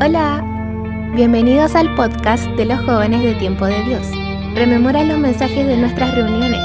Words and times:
Hola, 0.00 0.42
bienvenidos 1.14 1.76
al 1.76 1.94
podcast 1.94 2.44
de 2.56 2.64
los 2.64 2.84
jóvenes 2.84 3.22
de 3.22 3.34
Tiempo 3.34 3.64
de 3.64 3.80
Dios. 3.84 4.04
Rememora 4.54 5.04
los 5.04 5.18
mensajes 5.18 5.68
de 5.68 5.76
nuestras 5.76 6.12
reuniones, 6.16 6.58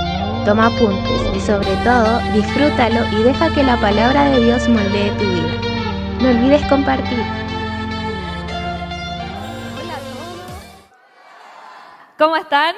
toma 0.46 0.66
apuntes 0.66 1.36
y 1.36 1.40
sobre 1.40 1.76
todo 1.84 2.20
disfrútalo 2.34 3.06
y 3.20 3.22
deja 3.22 3.54
que 3.54 3.62
la 3.62 3.80
palabra 3.80 4.32
de 4.32 4.44
Dios 4.46 4.68
moldee 4.68 5.12
tu 5.12 5.26
vida. 5.26 5.62
No 6.24 6.30
olvides 6.30 6.66
compartir. 6.66 7.20
Hola 9.80 9.94
a. 9.94 10.90
¿Cómo 12.18 12.36
están? 12.36 12.76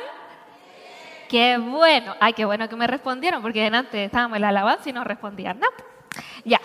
Qué 1.29 1.57
bueno. 1.59 2.13
Ay, 2.19 2.33
qué 2.33 2.43
bueno 2.43 2.67
que 2.67 2.75
me 2.75 2.87
respondieron, 2.87 3.41
porque 3.41 3.65
antes 3.65 4.07
estábamos 4.07 4.35
en 4.35 4.41
la 4.41 4.49
alabanza 4.49 4.89
y 4.89 4.91
no 4.91 5.05
respondían 5.05 5.61
nada. 5.61 5.73
Ya. 6.43 6.59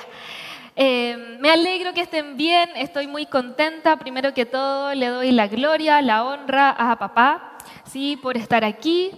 Eh, 0.79 1.39
me 1.41 1.51
alegro 1.51 1.95
que 1.95 2.03
estén 2.03 2.37
bien, 2.37 2.69
estoy 2.77 3.07
muy 3.07 3.25
contenta. 3.25 3.97
Primero 3.99 4.35
que 4.35 4.45
todo, 4.45 4.93
le 4.95 5.07
doy 5.07 5.33
la 5.33 5.49
gloria, 5.49 6.03
la 6.03 6.23
honra 6.25 6.71
a 6.71 6.99
papá, 6.99 7.57
¿sí? 7.85 8.19
Por 8.21 8.37
estar 8.37 8.63
aquí. 8.63 9.11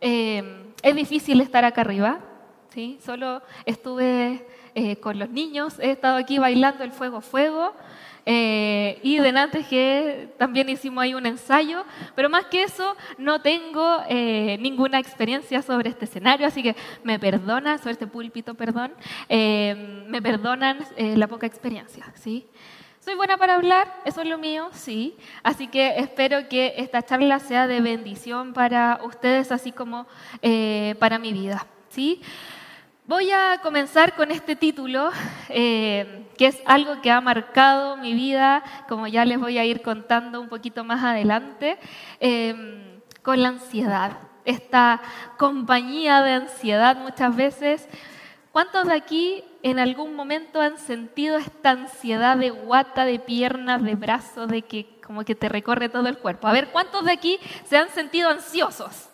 Eh, 0.00 0.72
es 0.82 0.94
difícil 0.94 1.40
estar 1.40 1.64
acá 1.64 1.80
arriba, 1.80 2.20
¿sí? 2.68 2.98
Solo 3.04 3.42
estuve 3.66 4.46
eh, 4.76 4.96
con 4.96 5.18
los 5.18 5.30
niños, 5.30 5.80
he 5.80 5.90
estado 5.90 6.16
aquí 6.16 6.38
bailando 6.38 6.84
el 6.84 6.92
fuego, 6.92 7.20
fuego. 7.20 7.74
Eh, 8.32 9.00
y 9.02 9.18
delante 9.18 9.64
que 9.64 10.28
también 10.38 10.68
hicimos 10.68 11.02
ahí 11.02 11.14
un 11.14 11.26
ensayo, 11.26 11.84
pero 12.14 12.30
más 12.30 12.44
que 12.44 12.62
eso 12.62 12.96
no 13.18 13.42
tengo 13.42 14.04
eh, 14.08 14.56
ninguna 14.60 15.00
experiencia 15.00 15.62
sobre 15.62 15.90
este 15.90 16.04
escenario, 16.04 16.46
así 16.46 16.62
que 16.62 16.76
me 17.02 17.18
perdonan, 17.18 17.80
sobre 17.80 17.90
este 17.90 18.06
púlpito, 18.06 18.54
perdón, 18.54 18.92
eh, 19.28 20.04
me 20.06 20.22
perdonan 20.22 20.78
la 20.96 21.26
poca 21.26 21.48
experiencia, 21.48 22.04
¿sí? 22.14 22.46
¿Soy 23.00 23.16
buena 23.16 23.36
para 23.36 23.56
hablar? 23.56 23.92
¿Eso 24.04 24.20
es 24.20 24.28
lo 24.28 24.38
mío? 24.38 24.68
Sí. 24.74 25.16
Así 25.42 25.66
que 25.66 25.96
espero 25.96 26.48
que 26.48 26.74
esta 26.76 27.02
charla 27.02 27.40
sea 27.40 27.66
de 27.66 27.80
bendición 27.80 28.52
para 28.52 29.00
ustedes, 29.02 29.50
así 29.50 29.72
como 29.72 30.06
para 31.00 31.18
mi 31.18 31.32
vida, 31.32 31.66
¿sí? 31.88 32.22
Voy 33.10 33.28
a 33.32 33.58
comenzar 33.60 34.14
con 34.14 34.30
este 34.30 34.54
título, 34.54 35.10
eh, 35.48 36.28
que 36.38 36.46
es 36.46 36.62
algo 36.64 37.02
que 37.02 37.10
ha 37.10 37.20
marcado 37.20 37.96
mi 37.96 38.14
vida, 38.14 38.62
como 38.88 39.08
ya 39.08 39.24
les 39.24 39.40
voy 39.40 39.58
a 39.58 39.64
ir 39.64 39.82
contando 39.82 40.40
un 40.40 40.48
poquito 40.48 40.84
más 40.84 41.02
adelante, 41.02 41.76
eh, 42.20 43.02
con 43.22 43.42
la 43.42 43.48
ansiedad, 43.48 44.12
esta 44.44 45.02
compañía 45.38 46.22
de 46.22 46.34
ansiedad 46.34 46.98
muchas 46.98 47.34
veces. 47.34 47.88
¿Cuántos 48.52 48.86
de 48.86 48.94
aquí 48.94 49.42
en 49.64 49.80
algún 49.80 50.14
momento 50.14 50.60
han 50.60 50.78
sentido 50.78 51.36
esta 51.36 51.70
ansiedad 51.70 52.36
de 52.36 52.50
guata, 52.50 53.04
de 53.04 53.18
piernas, 53.18 53.82
de 53.82 53.96
brazos, 53.96 54.46
de 54.46 54.62
que 54.62 55.00
como 55.04 55.24
que 55.24 55.34
te 55.34 55.48
recorre 55.48 55.88
todo 55.88 56.06
el 56.06 56.18
cuerpo? 56.18 56.46
A 56.46 56.52
ver, 56.52 56.68
¿cuántos 56.68 57.04
de 57.04 57.10
aquí 57.10 57.40
se 57.64 57.76
han 57.76 57.88
sentido 57.88 58.30
ansiosos? 58.30 59.09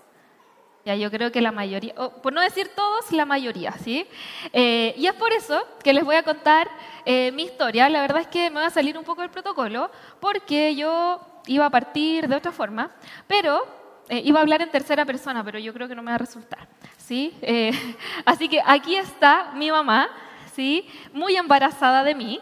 Ya, 0.86 0.94
yo 0.94 1.10
creo 1.10 1.32
que 1.32 1.40
la 1.40 1.50
mayoría, 1.50 1.94
por 1.94 2.32
no 2.32 2.40
decir 2.40 2.68
todos, 2.68 3.10
la 3.10 3.26
mayoría, 3.26 3.72
¿sí? 3.72 4.06
Eh, 4.52 4.94
y 4.96 5.08
es 5.08 5.14
por 5.14 5.32
eso 5.32 5.60
que 5.82 5.92
les 5.92 6.04
voy 6.04 6.14
a 6.14 6.22
contar 6.22 6.70
eh, 7.04 7.32
mi 7.32 7.42
historia. 7.42 7.88
La 7.88 8.02
verdad 8.02 8.20
es 8.20 8.28
que 8.28 8.50
me 8.50 8.60
va 8.60 8.66
a 8.66 8.70
salir 8.70 8.96
un 8.96 9.02
poco 9.02 9.22
del 9.22 9.30
protocolo, 9.32 9.90
porque 10.20 10.76
yo 10.76 11.20
iba 11.48 11.66
a 11.66 11.70
partir 11.70 12.28
de 12.28 12.36
otra 12.36 12.52
forma, 12.52 12.92
pero 13.26 13.66
eh, 14.08 14.22
iba 14.24 14.38
a 14.38 14.42
hablar 14.42 14.62
en 14.62 14.70
tercera 14.70 15.04
persona, 15.04 15.42
pero 15.42 15.58
yo 15.58 15.74
creo 15.74 15.88
que 15.88 15.96
no 15.96 16.04
me 16.04 16.12
va 16.12 16.14
a 16.14 16.18
resultar, 16.18 16.68
¿sí? 16.98 17.34
así 18.24 18.48
que 18.48 18.62
aquí 18.64 18.94
está 18.94 19.50
mi 19.56 19.72
mamá, 19.72 20.08
¿sí? 20.54 20.88
Muy 21.12 21.34
embarazada 21.34 22.04
de 22.04 22.14
mí, 22.14 22.38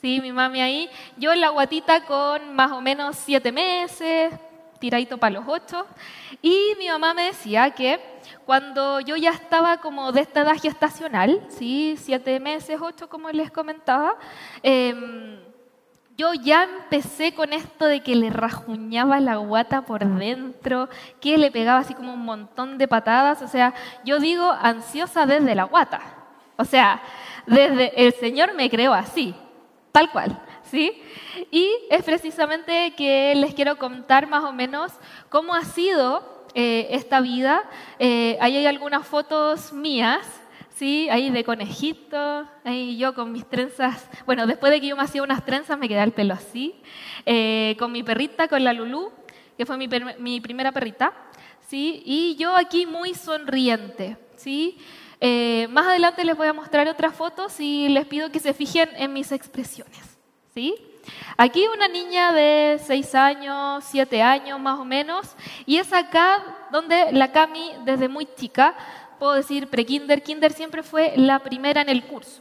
¿sí? 0.00 0.22
Mi 0.22 0.32
mami 0.32 0.62
ahí, 0.62 0.90
yo 1.18 1.34
en 1.34 1.40
la 1.42 1.50
guatita 1.50 2.06
con 2.06 2.54
más 2.54 2.72
o 2.72 2.80
menos 2.80 3.16
siete 3.16 3.52
meses, 3.52 4.32
tiradito 4.84 5.16
para 5.16 5.36
los 5.36 5.44
ocho. 5.48 5.86
Y 6.42 6.74
mi 6.78 6.88
mamá 6.88 7.14
me 7.14 7.24
decía 7.24 7.70
que 7.70 7.98
cuando 8.44 9.00
yo 9.00 9.16
ya 9.16 9.30
estaba 9.30 9.78
como 9.78 10.12
de 10.12 10.20
esta 10.20 10.42
edad 10.42 10.60
gestacional, 10.60 11.40
¿sí? 11.48 11.94
siete 11.96 12.38
meses, 12.38 12.78
ocho, 12.82 13.08
como 13.08 13.30
les 13.30 13.50
comentaba, 13.50 14.16
em, 14.62 15.38
yo 16.18 16.34
ya 16.34 16.64
empecé 16.64 17.32
con 17.32 17.54
esto 17.54 17.86
de 17.86 18.02
que 18.02 18.14
le 18.14 18.28
rajuñaba 18.28 19.20
la 19.20 19.36
guata 19.36 19.86
por 19.86 20.04
dentro, 20.04 20.90
que 21.18 21.38
le 21.38 21.50
pegaba 21.50 21.80
así 21.80 21.94
como 21.94 22.12
un 22.12 22.26
montón 22.26 22.76
de 22.76 22.86
patadas. 22.86 23.40
O 23.40 23.48
sea, 23.48 23.72
yo 24.04 24.18
digo 24.18 24.52
ansiosa 24.52 25.24
desde 25.24 25.54
la 25.54 25.64
guata. 25.64 26.02
O 26.58 26.66
sea, 26.66 27.00
desde 27.46 28.06
el 28.06 28.12
Señor 28.12 28.52
me 28.52 28.68
creó 28.68 28.92
así, 28.92 29.34
tal 29.92 30.12
cual. 30.12 30.38
Y 30.74 31.70
es 31.90 32.02
precisamente 32.02 32.92
que 32.96 33.34
les 33.34 33.54
quiero 33.54 33.76
contar 33.76 34.26
más 34.28 34.44
o 34.44 34.52
menos 34.52 34.92
cómo 35.28 35.54
ha 35.54 35.64
sido 35.64 36.34
eh, 36.54 36.88
esta 36.90 37.20
vida. 37.20 37.62
Eh, 37.98 38.38
ahí 38.40 38.56
hay 38.56 38.66
algunas 38.66 39.06
fotos 39.06 39.72
mías, 39.72 40.24
¿sí? 40.76 41.08
Ahí 41.10 41.30
de 41.30 41.42
conejito, 41.42 42.48
ahí 42.64 42.96
yo 42.96 43.12
con 43.14 43.32
mis 43.32 43.44
trenzas. 43.48 44.08
Bueno, 44.24 44.46
después 44.46 44.72
de 44.72 44.80
que 44.80 44.86
yo 44.86 44.96
me 44.96 45.02
hacía 45.02 45.24
unas 45.24 45.44
trenzas 45.44 45.76
me 45.78 45.88
quedé 45.88 46.02
el 46.02 46.12
pelo 46.12 46.34
así. 46.34 46.76
Eh, 47.26 47.74
con 47.78 47.90
mi 47.90 48.04
perrita, 48.04 48.46
con 48.46 48.62
la 48.62 48.72
Lulú, 48.72 49.10
que 49.56 49.66
fue 49.66 49.76
mi, 49.76 49.88
mi 50.18 50.40
primera 50.40 50.70
perrita, 50.70 51.12
¿sí? 51.66 52.02
Y 52.04 52.36
yo 52.36 52.54
aquí 52.56 52.86
muy 52.86 53.14
sonriente, 53.14 54.16
¿sí? 54.36 54.78
más 55.70 55.86
adelante 55.86 56.22
les 56.22 56.36
voy 56.36 56.48
a 56.48 56.52
mostrar 56.52 56.86
otras 56.86 57.14
fotos 57.14 57.58
y 57.58 57.88
les 57.88 58.04
pido 58.04 58.30
que 58.30 58.40
se 58.40 58.52
fijen 58.52 58.90
en 58.94 59.14
mis 59.14 59.32
expresiones. 59.32 60.13
¿Sí? 60.54 60.76
Aquí 61.36 61.66
una 61.66 61.88
niña 61.88 62.32
de 62.32 62.80
6 62.82 63.14
años, 63.16 63.84
7 63.88 64.22
años 64.22 64.60
más 64.60 64.78
o 64.78 64.84
menos, 64.84 65.34
y 65.66 65.78
es 65.78 65.92
acá 65.92 66.68
donde 66.70 67.12
la 67.12 67.32
Cami 67.32 67.72
desde 67.84 68.08
muy 68.08 68.26
chica, 68.36 68.74
puedo 69.18 69.34
decir 69.34 69.68
pre-kinder, 69.68 70.22
kinder 70.22 70.52
siempre 70.52 70.82
fue 70.82 71.12
la 71.16 71.40
primera 71.40 71.82
en 71.82 71.88
el 71.88 72.04
curso, 72.04 72.40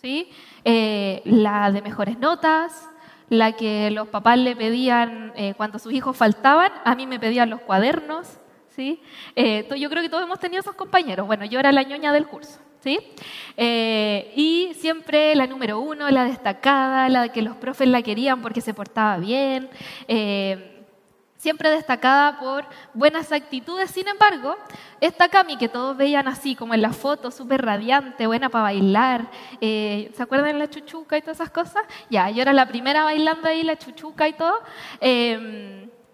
¿sí? 0.00 0.30
Eh, 0.64 1.22
la 1.24 1.72
de 1.72 1.80
mejores 1.80 2.18
notas, 2.18 2.88
la 3.30 3.52
que 3.52 3.90
los 3.90 4.08
papás 4.08 4.38
le 4.38 4.54
pedían 4.54 5.32
eh, 5.34 5.54
cuando 5.56 5.78
sus 5.78 5.92
hijos 5.92 6.16
faltaban, 6.16 6.70
a 6.84 6.94
mí 6.94 7.06
me 7.06 7.18
pedían 7.18 7.48
los 7.48 7.62
cuadernos, 7.62 8.28
¿sí? 8.68 9.00
Eh, 9.34 9.66
yo 9.78 9.88
creo 9.88 10.02
que 10.02 10.10
todos 10.10 10.22
hemos 10.22 10.38
tenido 10.38 10.60
esos 10.60 10.74
compañeros, 10.74 11.26
bueno, 11.26 11.46
yo 11.46 11.58
era 11.58 11.72
la 11.72 11.82
ñoña 11.82 12.12
del 12.12 12.26
curso. 12.26 12.60
¿Sí? 12.84 12.98
Eh, 13.56 14.30
y 14.36 14.74
siempre 14.74 15.34
la 15.34 15.46
número 15.46 15.80
uno, 15.80 16.10
la 16.10 16.24
destacada, 16.24 17.08
la 17.08 17.30
que 17.30 17.40
los 17.40 17.56
profes 17.56 17.88
la 17.88 18.02
querían 18.02 18.42
porque 18.42 18.60
se 18.60 18.74
portaba 18.74 19.16
bien, 19.16 19.70
eh, 20.06 20.84
siempre 21.38 21.70
destacada 21.70 22.38
por 22.38 22.66
buenas 22.92 23.32
actitudes. 23.32 23.90
Sin 23.90 24.06
embargo, 24.06 24.56
esta 25.00 25.30
Cami 25.30 25.56
que 25.56 25.68
todos 25.68 25.96
veían 25.96 26.28
así, 26.28 26.54
como 26.54 26.74
en 26.74 26.82
la 26.82 26.92
foto, 26.92 27.30
súper 27.30 27.64
radiante, 27.64 28.26
buena 28.26 28.50
para 28.50 28.64
bailar, 28.64 29.30
eh, 29.62 30.12
¿se 30.14 30.22
acuerdan 30.22 30.58
la 30.58 30.68
chuchuca 30.68 31.16
y 31.16 31.22
todas 31.22 31.38
esas 31.38 31.50
cosas? 31.50 31.84
Ya, 32.10 32.28
yo 32.28 32.42
era 32.42 32.52
la 32.52 32.68
primera 32.68 33.04
bailando 33.04 33.48
ahí, 33.48 33.62
la 33.62 33.78
chuchuca 33.78 34.28
y 34.28 34.34
todo, 34.34 34.60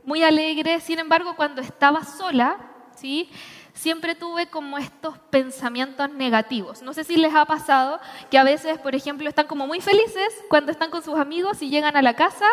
muy 0.05 0.23
alegre, 0.23 0.79
sin 0.79 1.01
embargo, 1.01 1.35
cuando 1.35 1.61
estaba 1.61 2.05
sola, 2.05 2.59
¿sí? 2.95 3.29
Siempre 3.73 4.15
tuve 4.15 4.49
como 4.49 4.79
estos 4.79 5.19
pensamientos 5.31 6.11
negativos. 6.11 6.83
No 6.83 6.93
sé 6.93 7.05
si 7.05 7.17
les 7.17 7.35
ha 7.35 7.45
pasado 7.45 8.01
que 8.31 8.39
a 8.39 8.45
veces, 8.45 8.79
por 8.79 8.95
ejemplo, 8.95 9.29
están 9.29 9.47
como 9.47 9.67
muy 9.67 9.81
felices 9.81 10.45
cuando 10.49 10.73
están 10.73 10.91
con 10.91 11.03
sus 11.03 11.19
amigos 11.19 11.63
y 11.63 11.71
llegan 11.71 11.97
a 11.97 12.03
la 12.03 12.15
casa, 12.15 12.47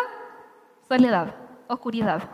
soledad, 0.88 1.34
oscuridad. 1.66 2.30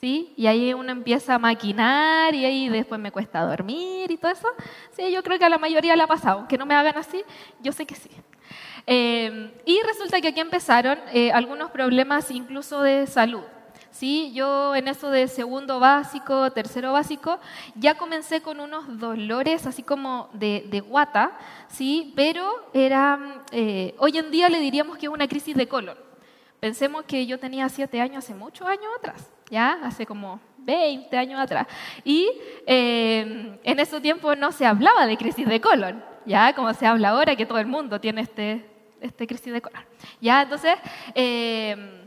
¿Sí? 0.00 0.32
Y 0.34 0.46
ahí 0.46 0.72
uno 0.72 0.92
empieza 0.92 1.34
a 1.34 1.38
maquinar 1.38 2.34
y 2.34 2.46
ahí 2.46 2.70
después 2.70 2.98
me 2.98 3.12
cuesta 3.12 3.44
dormir 3.44 4.10
y 4.10 4.16
todo 4.16 4.32
eso. 4.32 4.48
Sí, 4.92 5.12
yo 5.12 5.22
creo 5.22 5.38
que 5.38 5.44
a 5.44 5.50
la 5.50 5.58
mayoría 5.58 5.94
le 5.94 6.02
ha 6.02 6.06
pasado. 6.06 6.48
Que 6.48 6.56
no 6.56 6.64
me 6.64 6.74
hagan 6.74 6.96
así, 6.96 7.22
yo 7.60 7.70
sé 7.70 7.84
que 7.84 7.94
sí. 7.94 8.08
Eh, 8.86 9.52
y 9.66 9.78
resulta 9.86 10.20
que 10.22 10.28
aquí 10.28 10.40
empezaron 10.40 10.98
eh, 11.12 11.30
algunos 11.32 11.70
problemas 11.70 12.30
incluso 12.30 12.80
de 12.80 13.06
salud. 13.06 13.42
¿Sí? 13.90 14.32
Yo 14.32 14.74
en 14.74 14.88
eso 14.88 15.10
de 15.10 15.28
segundo 15.28 15.80
básico, 15.80 16.50
tercero 16.52 16.92
básico, 16.92 17.38
ya 17.74 17.96
comencé 17.96 18.40
con 18.40 18.60
unos 18.60 18.98
dolores 18.98 19.66
así 19.66 19.82
como 19.82 20.28
de, 20.32 20.82
guata, 20.86 21.32
¿sí? 21.68 22.12
Pero 22.16 22.70
era, 22.72 23.42
eh, 23.52 23.94
hoy 23.98 24.18
en 24.18 24.30
día 24.30 24.48
le 24.48 24.60
diríamos 24.60 24.98
que 24.98 25.06
es 25.06 25.12
una 25.12 25.28
crisis 25.28 25.56
de 25.56 25.68
colon. 25.68 25.96
Pensemos 26.60 27.04
que 27.04 27.26
yo 27.26 27.38
tenía 27.38 27.68
siete 27.68 28.00
años 28.00 28.24
hace 28.24 28.34
muchos 28.34 28.68
años 28.68 28.90
atrás, 28.98 29.30
¿ya? 29.50 29.78
Hace 29.82 30.04
como 30.04 30.40
20 30.58 31.16
años 31.16 31.40
atrás. 31.40 31.66
Y 32.04 32.28
eh, 32.66 33.58
en 33.62 33.80
ese 33.80 34.00
tiempo 34.00 34.36
no 34.36 34.52
se 34.52 34.66
hablaba 34.66 35.06
de 35.06 35.16
crisis 35.16 35.46
de 35.46 35.60
colon, 35.60 36.04
¿ya? 36.26 36.54
Como 36.54 36.72
se 36.74 36.86
habla 36.86 37.10
ahora 37.10 37.34
que 37.34 37.46
todo 37.46 37.58
el 37.58 37.66
mundo 37.66 37.98
tiene 37.98 38.20
este, 38.20 38.66
este 39.00 39.26
crisis 39.26 39.52
de 39.52 39.62
colon. 39.62 39.82
¿Ya? 40.20 40.42
Entonces... 40.42 40.74
Eh, 41.14 41.99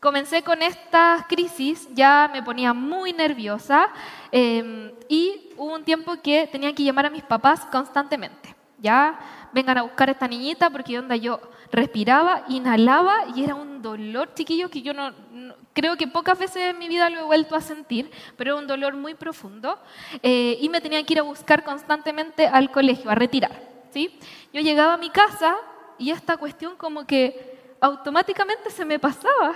Comencé 0.00 0.42
con 0.42 0.62
esta 0.62 1.26
crisis, 1.28 1.86
ya 1.92 2.30
me 2.32 2.42
ponía 2.42 2.72
muy 2.72 3.12
nerviosa 3.12 3.88
em, 4.32 4.92
y 5.10 5.50
hubo 5.58 5.74
un 5.74 5.84
tiempo 5.84 6.16
que 6.22 6.48
tenía 6.50 6.74
que 6.74 6.82
llamar 6.82 7.04
a 7.04 7.10
mis 7.10 7.22
papás 7.22 7.66
constantemente. 7.66 8.56
Ya 8.78 9.20
vengan 9.52 9.76
a 9.76 9.82
buscar 9.82 10.08
a 10.08 10.12
esta 10.12 10.26
niñita 10.26 10.70
porque 10.70 10.98
onda 10.98 11.16
yo 11.16 11.38
respiraba, 11.70 12.44
inhalaba 12.48 13.26
y 13.36 13.44
era 13.44 13.54
un 13.54 13.82
dolor, 13.82 14.32
chiquillo, 14.32 14.70
que 14.70 14.80
yo 14.80 14.94
no, 14.94 15.12
creo 15.74 15.98
que 15.98 16.06
pocas 16.06 16.38
veces 16.38 16.62
en 16.62 16.78
mi 16.78 16.88
vida 16.88 17.10
lo 17.10 17.20
he 17.20 17.24
vuelto 17.24 17.54
a 17.54 17.60
sentir, 17.60 18.10
pero 18.38 18.52
era 18.52 18.60
un 18.60 18.66
dolor 18.66 18.96
muy 18.96 19.12
profundo 19.12 19.78
eh, 20.22 20.56
y 20.62 20.70
me 20.70 20.80
tenía 20.80 21.04
que 21.04 21.12
ir 21.12 21.18
a 21.18 21.24
buscar 21.24 21.62
constantemente 21.62 22.46
al 22.46 22.70
colegio, 22.70 23.10
a 23.10 23.14
retirar. 23.14 23.68
¿sí? 23.90 24.18
Yo 24.50 24.62
llegaba 24.62 24.94
a 24.94 24.96
mi 24.96 25.10
casa 25.10 25.58
y 25.98 26.10
esta 26.10 26.38
cuestión 26.38 26.76
como 26.76 27.06
que 27.06 27.74
automáticamente 27.82 28.70
se 28.70 28.86
me 28.86 28.98
pasaba. 28.98 29.54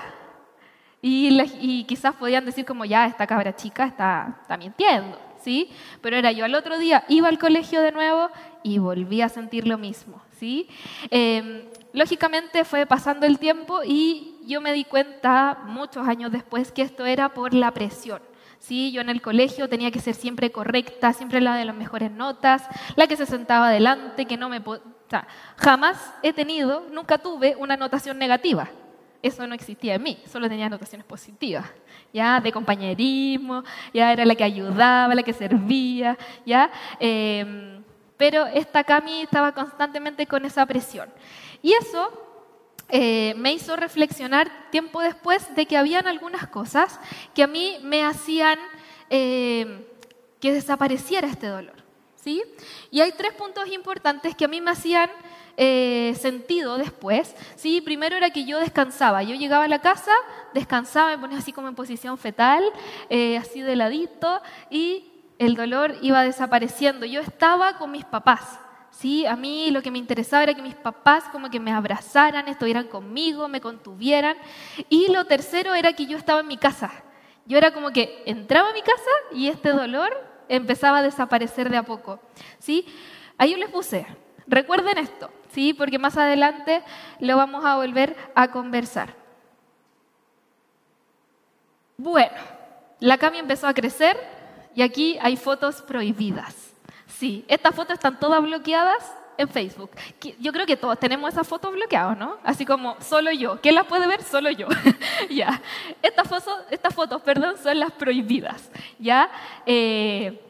Y, 1.06 1.84
quizás 1.84 2.14
podían 2.14 2.46
decir 2.46 2.64
como 2.64 2.86
ya, 2.86 3.04
esta 3.04 3.26
cabra 3.26 3.54
chica 3.54 3.84
está, 3.84 4.38
está 4.40 4.56
mintiendo. 4.56 5.18
¿sí? 5.42 5.70
Pero 6.00 6.16
era 6.16 6.32
yo 6.32 6.46
al 6.46 6.54
otro 6.54 6.78
día, 6.78 7.04
iba 7.08 7.28
al 7.28 7.38
colegio 7.38 7.82
de 7.82 7.92
nuevo 7.92 8.30
y 8.62 8.78
volví 8.78 9.20
a 9.20 9.28
sentir 9.28 9.68
lo 9.68 9.76
mismo, 9.76 10.22
¿sí? 10.38 10.66
Em, 11.10 11.64
lógicamente 11.92 12.64
fue 12.64 12.86
pasando 12.86 13.26
el 13.26 13.38
tiempo 13.38 13.80
y 13.84 14.36
yo 14.46 14.62
me 14.62 14.72
di 14.72 14.84
cuenta 14.84 15.58
muchos 15.66 16.08
años 16.08 16.32
después 16.32 16.72
que 16.72 16.80
esto 16.80 17.04
era 17.04 17.34
por 17.34 17.52
la 17.52 17.72
presión. 17.72 18.22
¿sí? 18.58 18.90
Yo 18.90 19.02
en 19.02 19.10
el 19.10 19.20
colegio 19.20 19.68
tenía 19.68 19.90
que 19.90 20.00
ser 20.00 20.14
siempre 20.14 20.50
correcta, 20.50 21.12
siempre 21.12 21.42
la 21.42 21.56
de 21.56 21.66
las 21.66 21.76
mejores 21.76 22.10
notas, 22.12 22.66
la 22.96 23.06
que 23.06 23.16
se 23.16 23.26
sentaba 23.26 23.68
adelante, 23.68 24.24
que 24.24 24.38
no 24.38 24.48
me... 24.48 24.62
O 24.64 24.80
sea, 25.10 25.28
jamás 25.58 26.14
he 26.22 26.32
tenido, 26.32 26.86
nunca 26.90 27.18
tuve 27.18 27.56
una 27.56 27.76
notación 27.76 28.18
negativa. 28.18 28.70
Eso 29.24 29.46
no 29.46 29.54
existía 29.54 29.94
en 29.94 30.02
mí, 30.02 30.18
solo 30.30 30.50
tenía 30.50 30.68
notaciones 30.68 31.06
positivas 31.06 31.64
ya 32.12 32.40
de 32.40 32.52
compañerismo, 32.52 33.64
ya 33.94 34.12
era 34.12 34.26
la 34.26 34.34
que 34.34 34.44
ayudaba, 34.44 35.14
la 35.14 35.22
que 35.22 35.32
servía, 35.32 36.18
ya. 36.44 36.70
Em, 37.00 37.82
pero 38.18 38.44
esta 38.46 38.84
Cami 38.84 39.22
estaba 39.22 39.52
constantemente 39.52 40.26
con 40.26 40.44
esa 40.44 40.66
presión. 40.66 41.08
Y 41.62 41.72
eso 41.72 42.12
eh, 42.90 43.32
me 43.38 43.54
hizo 43.54 43.76
reflexionar 43.76 44.70
tiempo 44.70 45.00
después 45.00 45.54
de 45.56 45.64
que 45.64 45.78
habían 45.78 46.06
algunas 46.06 46.46
cosas 46.48 47.00
que 47.34 47.42
a 47.42 47.46
mí 47.46 47.78
me 47.82 48.04
hacían 48.04 48.58
em, 49.08 49.82
que 50.38 50.52
desapareciera 50.52 51.28
este 51.28 51.46
dolor. 51.46 51.82
¿sí? 52.14 52.42
Y 52.90 53.00
hay 53.00 53.12
tres 53.12 53.32
puntos 53.32 53.68
importantes 53.68 54.34
que 54.34 54.44
a 54.44 54.48
mí 54.48 54.60
me 54.60 54.70
hacían 54.70 55.10
eh, 55.56 56.14
sentido 56.18 56.78
después. 56.78 57.34
¿sí? 57.56 57.80
Primero 57.80 58.16
era 58.16 58.30
que 58.30 58.44
yo 58.44 58.58
descansaba. 58.58 59.22
Yo 59.22 59.34
llegaba 59.34 59.64
a 59.64 59.68
la 59.68 59.80
casa, 59.80 60.12
descansaba, 60.52 61.10
me 61.10 61.18
ponía 61.18 61.38
así 61.38 61.52
como 61.52 61.68
en 61.68 61.74
posición 61.74 62.18
fetal, 62.18 62.62
eh, 63.08 63.36
así 63.38 63.60
de 63.60 63.76
ladito, 63.76 64.40
y 64.70 65.10
el 65.38 65.54
dolor 65.54 65.94
iba 66.02 66.22
desapareciendo. 66.22 67.06
Yo 67.06 67.20
estaba 67.20 67.78
con 67.78 67.90
mis 67.90 68.04
papás. 68.04 68.58
¿sí? 68.90 69.26
A 69.26 69.36
mí 69.36 69.70
lo 69.70 69.82
que 69.82 69.90
me 69.90 69.98
interesaba 69.98 70.42
era 70.42 70.54
que 70.54 70.62
mis 70.62 70.74
papás 70.74 71.24
como 71.32 71.50
que 71.50 71.60
me 71.60 71.72
abrazaran, 71.72 72.48
estuvieran 72.48 72.86
conmigo, 72.86 73.48
me 73.48 73.60
contuvieran. 73.60 74.36
Y 74.88 75.12
lo 75.12 75.24
tercero 75.24 75.74
era 75.74 75.92
que 75.92 76.06
yo 76.06 76.16
estaba 76.16 76.40
en 76.40 76.48
mi 76.48 76.56
casa. 76.56 76.90
Yo 77.46 77.58
era 77.58 77.72
como 77.72 77.90
que 77.90 78.22
entraba 78.26 78.70
a 78.70 78.72
mi 78.72 78.82
casa 78.82 79.10
y 79.32 79.48
este 79.48 79.70
dolor 79.70 80.12
empezaba 80.48 80.98
a 80.98 81.02
desaparecer 81.02 81.70
de 81.70 81.76
a 81.76 81.82
poco. 81.82 82.20
¿sí? 82.58 82.86
Ahí 83.36 83.50
yo 83.52 83.56
les 83.56 83.68
puse, 83.68 84.06
recuerden 84.46 84.98
esto, 84.98 85.30
¿sí? 85.54 85.72
Porque 85.72 85.98
más 85.98 86.16
adelante 86.16 86.82
lo 87.20 87.36
vamos 87.36 87.64
a 87.64 87.76
volver 87.76 88.16
a 88.34 88.50
conversar. 88.50 89.14
Bueno, 91.96 92.36
la 92.98 93.18
Cami 93.18 93.38
empezó 93.38 93.68
a 93.68 93.74
crecer 93.74 94.16
y 94.74 94.82
aquí 94.82 95.16
hay 95.22 95.36
fotos 95.36 95.80
prohibidas. 95.82 96.74
Sí, 97.06 97.44
estas 97.46 97.74
fotos 97.74 97.94
están 97.94 98.18
todas 98.18 98.42
bloqueadas 98.42 99.14
en 99.38 99.48
Facebook. 99.48 99.90
Yo 100.40 100.52
creo 100.52 100.66
que 100.66 100.76
todos 100.76 100.98
tenemos 100.98 101.32
esas 101.32 101.46
fotos 101.46 101.72
bloqueadas, 101.72 102.18
¿no? 102.18 102.38
Así 102.42 102.66
como 102.66 103.00
solo 103.00 103.30
yo. 103.30 103.60
¿Quién 103.60 103.76
las 103.76 103.86
puede 103.86 104.08
ver? 104.08 104.22
Solo 104.22 104.50
yo. 104.50 104.66
ya. 105.30 105.62
Estas 106.02 106.26
fotos, 106.26 106.60
estas 106.70 106.92
fotos, 106.92 107.22
perdón, 107.22 107.56
son 107.62 107.78
las 107.78 107.92
prohibidas. 107.92 108.70
Ya. 108.98 109.30
Eh, 109.66 110.40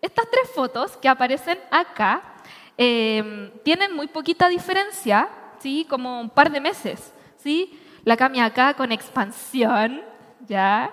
estas 0.00 0.30
tres 0.30 0.50
fotos 0.54 0.96
que 0.96 1.08
aparecen 1.08 1.58
acá 1.70 2.29
Em, 2.82 3.50
tienen 3.62 3.94
muy 3.94 4.06
poquita 4.06 4.48
diferencia, 4.48 5.28
¿sí? 5.58 5.86
como 5.86 6.18
un 6.18 6.30
par 6.30 6.50
de 6.50 6.62
meses. 6.62 7.12
¿sí? 7.36 7.78
La 8.04 8.16
cambia 8.16 8.46
acá 8.46 8.72
con 8.72 8.90
expansión, 8.90 10.00
¿ya? 10.48 10.90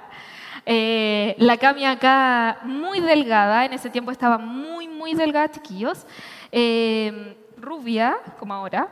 Eh, 0.65 1.33
la 1.37 1.55
cambia 1.55 1.91
acá 1.91 2.59
muy 2.65 2.99
delgada, 2.99 3.63
en 3.63 3.71
ese 3.71 3.89
tiempo 3.89 4.11
estaba 4.11 4.37
muy, 4.37 4.89
muy 4.89 5.13
delgada, 5.13 5.49
chiquillos. 5.49 6.05
Em, 6.51 7.33
rubia, 7.55 8.17
como 8.37 8.53
ahora, 8.53 8.89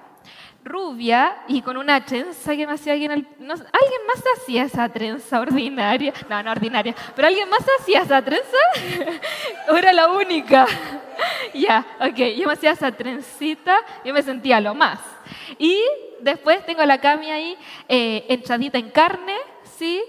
rubia 0.65 1.43
y 1.47 1.61
con 1.61 1.77
una 1.77 2.03
trenza 2.03 2.55
que 2.55 2.65
me 2.65 2.73
hacía 2.73 2.93
alguien. 2.93 3.11
alguien 3.11 4.01
más 4.07 4.23
hacía 4.35 4.63
esa 4.63 4.89
trenza 4.89 5.39
ordinaria. 5.39 6.11
No, 6.27 6.41
no 6.41 6.51
ordinaria. 6.51 6.95
Pero 7.15 7.27
alguien 7.27 7.47
más 7.47 7.63
hacía 7.79 8.01
esa 8.01 8.21
trenza. 8.21 8.57
era 9.77 9.93
la 9.93 10.09
única. 10.09 10.65
ya, 11.53 11.85
ok. 11.99 12.17
Yo 12.35 12.47
me 12.47 12.53
hacía 12.53 12.71
esa 12.71 12.91
trencita. 12.91 13.77
Yo 14.03 14.13
me 14.13 14.23
sentía 14.23 14.59
lo 14.59 14.73
más. 14.73 14.99
Y 15.59 15.79
después 16.19 16.65
tengo 16.65 16.83
la 16.83 16.99
cami 16.99 17.29
ahí, 17.29 17.57
eh, 17.87 18.25
en 18.27 18.89
carne, 18.89 19.37
¿sí? 19.77 20.03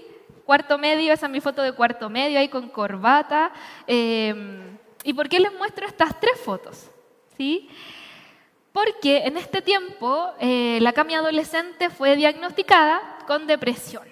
Cuarto 0.45 0.77
medio, 0.77 1.13
esa 1.13 1.27
es 1.27 1.31
mi 1.31 1.41
foto 1.41 1.61
de 1.61 1.73
cuarto 1.73 2.09
medio, 2.09 2.39
ahí 2.39 2.49
con 2.49 2.69
corbata. 2.69 3.51
Em, 3.85 4.77
¿Y 5.03 5.13
por 5.13 5.29
qué 5.29 5.39
les 5.39 5.53
muestro 5.53 5.85
estas 5.85 6.19
tres 6.19 6.39
fotos? 6.39 6.89
¿Sí? 7.37 7.69
Porque 8.77 9.25
en 9.25 9.37
este 9.37 9.63
tiempo 9.63 10.29
eh, 10.39 10.77
la 10.83 10.93
Cami 10.93 11.15
adolescente 11.15 11.89
fue 11.89 12.15
diagnosticada 12.15 13.01
con 13.25 13.47
depresión. 13.47 14.03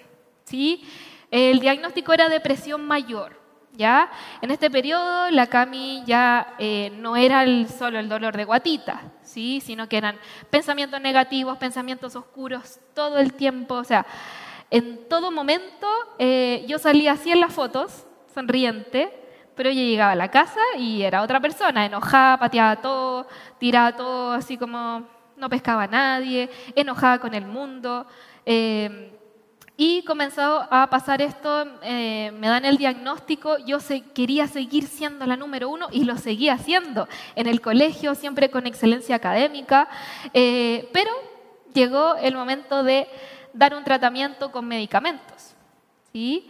¿sí? 0.42 0.82
El 1.30 1.60
diagnóstico 1.60 2.12
era 2.12 2.28
depresión 2.28 2.84
mayor. 2.84 3.40
¿ya? 3.74 4.10
En 4.42 4.50
este 4.50 4.68
periodo 4.68 5.30
la 5.30 5.46
Cami 5.46 6.02
ya 6.04 6.56
eh, 6.58 6.90
no 6.96 7.14
era 7.14 7.46
solo 7.68 8.00
el 8.00 8.08
dolor 8.08 8.36
de 8.36 8.44
guatita, 8.44 9.02
¿sí? 9.22 9.62
sino 9.64 9.88
que 9.88 9.98
eran 9.98 10.18
pensamientos 10.50 11.00
negativos, 11.00 11.58
pensamientos 11.58 12.16
oscuros 12.16 12.80
todo 12.92 13.18
el 13.18 13.34
tiempo. 13.34 13.76
O 13.76 13.84
sea, 13.84 14.04
en 14.72 15.08
todo 15.08 15.30
momento 15.30 15.86
eh, 16.18 16.64
yo 16.66 16.80
salía 16.80 17.12
así 17.12 17.30
en 17.30 17.38
las 17.38 17.52
fotos, 17.52 18.04
sonriente, 18.34 19.25
pero 19.56 19.70
ella 19.70 19.82
llegaba 19.82 20.12
a 20.12 20.16
la 20.16 20.30
casa 20.30 20.60
y 20.78 21.02
era 21.02 21.22
otra 21.22 21.40
persona, 21.40 21.86
enojada, 21.86 22.38
pateaba 22.38 22.76
todo, 22.76 23.26
tiraba 23.58 23.96
todo 23.96 24.32
así 24.32 24.56
como 24.56 25.06
no 25.36 25.48
pescaba 25.48 25.84
a 25.84 25.86
nadie, 25.86 26.50
enojada 26.74 27.18
con 27.18 27.34
el 27.34 27.46
mundo. 27.46 28.06
Eh, 28.44 29.12
y 29.78 30.02
comenzó 30.04 30.66
a 30.70 30.88
pasar 30.88 31.20
esto, 31.20 31.66
eh, 31.82 32.32
me 32.38 32.48
dan 32.48 32.64
el 32.64 32.78
diagnóstico, 32.78 33.58
yo 33.58 33.78
quería 34.14 34.46
seguir 34.46 34.86
siendo 34.86 35.26
la 35.26 35.36
número 35.36 35.68
uno 35.68 35.88
y 35.92 36.04
lo 36.04 36.16
seguía 36.16 36.54
haciendo 36.54 37.08
en 37.34 37.46
el 37.46 37.60
colegio, 37.60 38.14
siempre 38.14 38.50
con 38.50 38.66
excelencia 38.66 39.16
académica, 39.16 39.86
eh, 40.32 40.88
pero 40.94 41.10
llegó 41.74 42.16
el 42.16 42.34
momento 42.34 42.82
de 42.84 43.06
dar 43.52 43.74
un 43.74 43.84
tratamiento 43.84 44.50
con 44.50 44.66
medicamentos. 44.66 45.54
¿sí? 46.10 46.48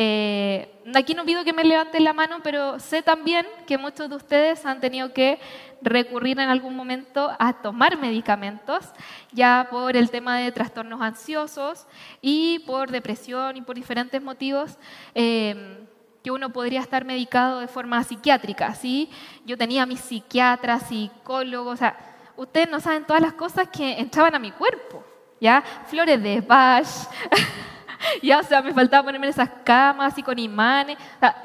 Eh, 0.00 0.80
aquí 0.94 1.12
no 1.12 1.24
pido 1.24 1.42
que 1.42 1.52
me 1.52 1.64
levanten 1.64 2.04
la 2.04 2.12
mano, 2.12 2.38
pero 2.44 2.78
sé 2.78 3.02
también 3.02 3.44
que 3.66 3.76
muchos 3.76 4.08
de 4.08 4.14
ustedes 4.14 4.64
han 4.64 4.78
tenido 4.78 5.12
que 5.12 5.40
recurrir 5.82 6.38
en 6.38 6.48
algún 6.48 6.76
momento 6.76 7.32
a 7.36 7.52
tomar 7.54 7.98
medicamentos, 7.98 8.92
ya 9.32 9.66
por 9.68 9.96
el 9.96 10.08
tema 10.08 10.38
de 10.38 10.52
trastornos 10.52 11.00
ansiosos 11.00 11.88
y 12.22 12.60
por 12.60 12.92
depresión 12.92 13.56
y 13.56 13.62
por 13.62 13.74
diferentes 13.74 14.22
motivos. 14.22 14.78
Eh, 15.16 15.84
que 16.22 16.30
uno 16.30 16.52
podría 16.52 16.80
estar 16.80 17.04
medicado 17.04 17.60
de 17.60 17.68
forma 17.68 18.02
psiquiátrica, 18.04 18.74
¿sí? 18.74 19.08
Yo 19.46 19.56
tenía 19.56 19.86
mis 19.86 20.00
psiquiatras, 20.00 20.88
psicólogos, 20.88 21.74
o 21.74 21.76
sea, 21.76 21.96
ustedes 22.36 22.68
no 22.68 22.80
saben 22.80 23.04
todas 23.04 23.22
las 23.22 23.32
cosas 23.34 23.68
que 23.68 23.98
entraban 23.98 24.34
a 24.34 24.38
mi 24.38 24.50
cuerpo, 24.50 25.04
¿ya? 25.40 25.62
Flores 25.86 26.20
de 26.20 26.40
Bach, 26.40 26.86
ya, 28.22 28.40
o 28.40 28.42
sea, 28.42 28.62
me 28.62 28.72
faltaba 28.72 29.04
ponerme 29.04 29.26
en 29.26 29.30
esas 29.32 29.50
camas 29.64 30.16
y 30.18 30.22
con 30.22 30.38
imanes. 30.38 30.96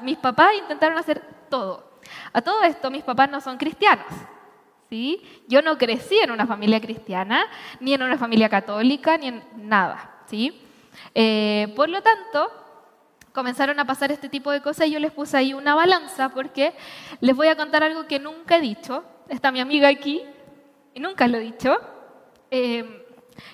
mis 0.01 0.17
papás 0.17 0.49
intentaron 0.59 0.97
hacer 0.97 1.21
todo. 1.49 1.99
A 2.31 2.41
todo 2.41 2.63
esto, 2.63 2.91
mis 2.91 3.03
papás 3.03 3.29
no 3.29 3.41
son 3.41 3.57
cristianos. 3.57 4.07
¿sí? 4.89 5.21
Yo 5.47 5.61
no 5.61 5.77
crecí 5.77 6.17
en 6.19 6.31
una 6.31 6.45
familia 6.45 6.79
cristiana, 6.79 7.45
ni 7.79 7.93
en 7.93 8.03
una 8.03 8.17
familia 8.17 8.49
católica, 8.49 9.17
ni 9.17 9.27
en 9.27 9.43
nada. 9.55 10.23
¿sí? 10.27 10.61
Eh, 11.15 11.73
por 11.75 11.89
lo 11.89 12.01
tanto, 12.01 12.51
comenzaron 13.31 13.79
a 13.79 13.85
pasar 13.85 14.11
este 14.11 14.29
tipo 14.29 14.51
de 14.51 14.61
cosas 14.61 14.87
y 14.87 14.91
yo 14.91 14.99
les 14.99 15.11
puse 15.11 15.37
ahí 15.37 15.53
una 15.53 15.75
balanza 15.75 16.29
porque 16.29 16.73
les 17.19 17.35
voy 17.35 17.47
a 17.47 17.55
contar 17.55 17.83
algo 17.83 18.07
que 18.07 18.19
nunca 18.19 18.57
he 18.57 18.61
dicho. 18.61 19.03
Está 19.29 19.51
mi 19.51 19.59
amiga 19.59 19.87
aquí 19.87 20.21
y 20.93 20.99
nunca 20.99 21.27
lo 21.27 21.37
he 21.37 21.41
dicho. 21.41 21.75
Eh, 22.51 23.07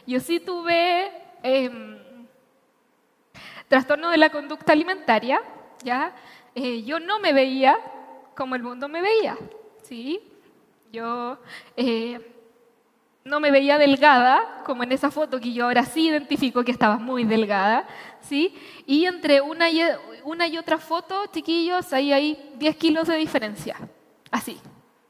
yo 0.05 0.19
sí 0.19 0.39
tuve 0.39 1.11
em, 1.41 1.97
Trastorno 3.69 4.09
de 4.09 4.17
la 4.17 4.29
conducta 4.29 4.73
alimentaria, 4.73 5.41
¿ya? 5.83 6.13
Eh, 6.55 6.83
yo 6.83 6.99
no 6.99 7.19
me 7.19 7.31
veía 7.31 7.77
como 8.35 8.55
el 8.55 8.63
mundo 8.63 8.89
me 8.89 9.01
veía, 9.01 9.37
¿sí? 9.83 10.19
Yo 10.91 11.37
eh, 11.77 12.19
no 13.23 13.39
me 13.39 13.51
veía 13.51 13.77
delgada, 13.77 14.63
como 14.65 14.83
en 14.83 14.91
esa 14.91 15.11
foto 15.11 15.39
que 15.39 15.53
yo 15.53 15.65
ahora 15.65 15.83
sí 15.83 16.07
identifico 16.07 16.63
que 16.63 16.71
estaba 16.71 16.97
muy 16.97 17.25
delgada, 17.25 17.85
¿sí? 18.21 18.55
Y 18.85 19.05
entre 19.05 19.41
una 19.41 19.69
y, 19.69 19.81
una 20.23 20.47
y 20.47 20.57
otra 20.57 20.77
foto, 20.77 21.25
chiquillos, 21.27 21.93
ahí 21.93 22.11
hay 22.11 22.53
10 22.55 22.75
kilos 22.77 23.07
de 23.07 23.17
diferencia, 23.17 23.75
así, 24.31 24.57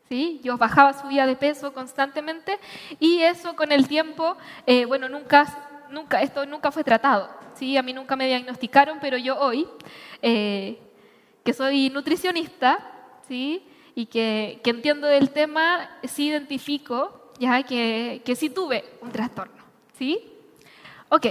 ¿sí? 0.10 0.42
Yo 0.44 0.58
bajaba, 0.58 0.94
subía 0.94 1.28
de 1.28 1.36
peso 1.36 1.72
constantemente 1.72 2.60
y 3.00 3.22
eso 3.22 3.56
con 3.56 3.72
el 3.72 3.88
tiempo, 3.88 4.38
eh, 4.66 4.86
bueno, 4.86 5.08
nunca, 5.08 5.69
nunca, 5.92 6.22
esto 6.22 6.46
nunca 6.46 6.72
fue 6.72 6.84
tratado, 6.84 7.30
¿sí? 7.56 7.78
A 7.78 7.84
mí 7.84 7.94
nunca 7.94 8.16
me 8.16 8.28
diagnosticaron, 8.28 9.00
pero 9.00 9.18
yo 9.18 9.38
hoy, 9.40 9.68
eh, 10.22 10.80
que 11.44 11.54
soy 11.54 11.90
nutricionista, 11.90 12.80
¿sí? 13.28 13.66
Y 13.96 14.06
que, 14.06 14.62
entiendo 14.64 15.08
del 15.08 15.32
tema, 15.32 15.90
sí 16.04 16.28
identifico 16.28 17.34
ya 17.40 17.64
que, 17.64 18.22
que 18.26 18.36
sí 18.36 18.50
tuve 18.50 18.84
un 19.02 19.12
trastorno, 19.12 19.64
¿sí? 19.98 20.22
Ok. 21.10 21.26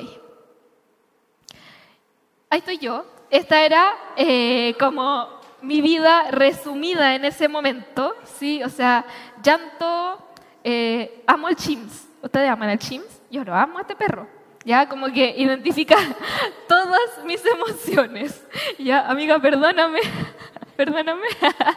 Ahí 2.50 2.58
estoy 2.58 2.78
yo. 2.78 3.04
Esta 3.30 3.62
era 3.62 3.94
eh, 4.16 4.74
como 4.78 5.38
mi 5.60 5.80
vida 5.80 6.30
resumida 6.30 7.14
en 7.14 7.24
ese 7.24 7.48
momento, 7.48 8.16
¿sí? 8.24 8.62
O 8.62 8.68
sea, 8.68 9.04
llanto, 9.42 10.18
eh, 10.64 11.22
amo 11.26 11.48
el 11.48 11.56
Chims. 11.56 12.08
¿Ustedes 12.22 12.48
aman 12.48 12.70
el 12.70 12.78
Chims? 12.78 13.22
Yo 13.30 13.44
lo 13.44 13.54
amo 13.54 13.78
a 13.78 13.82
este 13.82 13.94
perro. 13.94 14.37
Ya, 14.68 14.86
como 14.86 15.10
que 15.10 15.34
identifica 15.34 15.96
todas 16.68 17.24
mis 17.24 17.42
emociones. 17.46 18.46
Ya, 18.78 19.08
amiga, 19.08 19.38
perdóname, 19.38 20.00
perdóname. 20.76 21.26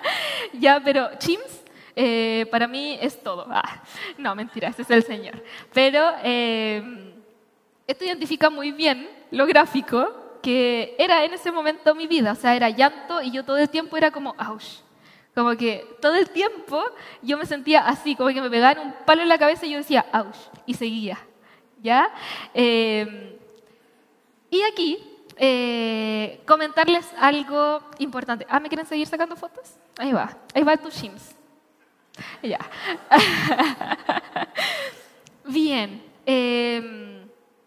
ya, 0.59 0.81
pero 0.83 1.09
Chims 1.17 1.63
eh, 1.95 2.45
para 2.51 2.67
mí 2.67 2.97
es 2.99 3.23
todo. 3.23 3.47
Ah, 3.49 3.81
no, 4.17 4.35
mentira, 4.35 4.67
ese 4.67 4.81
es 4.81 4.89
el 4.89 5.03
Señor. 5.03 5.41
Pero 5.71 6.05
eh, 6.21 7.13
esto 7.87 8.03
identifica 8.03 8.49
muy 8.49 8.73
bien 8.73 9.09
lo 9.31 9.47
gráfico 9.47 10.39
que 10.43 10.93
era 10.99 11.23
en 11.23 11.33
ese 11.33 11.49
momento 11.49 11.95
mi 11.95 12.07
vida. 12.07 12.33
O 12.33 12.35
sea, 12.35 12.57
era 12.57 12.69
llanto 12.69 13.21
y 13.21 13.31
yo 13.31 13.45
todo 13.45 13.55
el 13.55 13.69
tiempo 13.69 13.95
era 13.95 14.11
como, 14.11 14.35
ouch. 14.37 14.81
Como 15.33 15.55
que 15.55 15.87
todo 16.01 16.15
el 16.15 16.29
tiempo 16.29 16.83
yo 17.21 17.37
me 17.37 17.45
sentía 17.45 17.87
así, 17.87 18.17
como 18.17 18.31
que 18.31 18.41
me 18.41 18.49
pegaban 18.49 18.85
un 18.85 18.93
palo 19.05 19.21
en 19.21 19.29
la 19.29 19.37
cabeza 19.37 19.65
y 19.65 19.71
yo 19.71 19.77
decía, 19.77 20.05
ouch, 20.11 20.35
y 20.65 20.73
seguía. 20.73 21.17
¿Ya? 21.81 22.09
Eh, 22.53 23.39
y 24.49 24.61
aquí, 24.63 24.99
comentarles 26.45 27.07
algo 27.19 27.81
importante. 27.99 28.45
Ah, 28.49 28.59
¿me 28.59 28.69
quieren 28.69 28.85
seguir 28.85 29.07
sacando 29.07 29.35
fotos? 29.35 29.75
Ahí 29.97 30.11
va, 30.11 30.37
ahí 30.53 30.63
va 30.63 30.77
tu 30.77 30.89
Shims. 30.89 31.35
Ya. 32.43 32.59
Bien. 35.45 36.03
Em, 36.25 37.21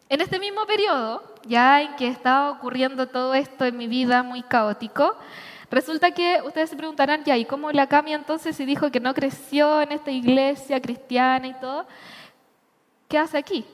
en 0.09 0.21
este 0.21 0.39
mismo 0.39 0.65
periodo, 0.67 1.23
ya 1.47 1.83
en 1.83 1.97
que 1.97 2.09
estaba 2.09 2.51
ocurriendo 2.51 3.09
todo 3.09 3.35
esto 3.35 3.65
en 3.65 3.77
mi 3.77 3.89
vida 3.89 4.23
muy 4.23 4.43
caótico, 4.43 5.17
resulta 5.71 6.13
que 6.13 6.41
ustedes 6.45 6.71
se 6.71 6.77
preguntarán, 6.77 7.25
ya, 7.25 7.37
¿y 7.37 7.45
cómo 7.45 7.73
la 7.73 7.89
Cami 7.89 8.15
entonces 8.15 8.57
se 8.57 8.67
dijo 8.67 8.91
que 8.91 9.01
no 9.01 9.15
creció 9.15 9.81
en 9.81 9.93
esta 9.93 10.11
iglesia 10.11 10.81
cristiana 10.81 11.49
y 11.49 11.55
todo? 11.55 11.87
¿Qué 13.09 13.19
hace 13.19 13.39
aquí? 13.39 13.65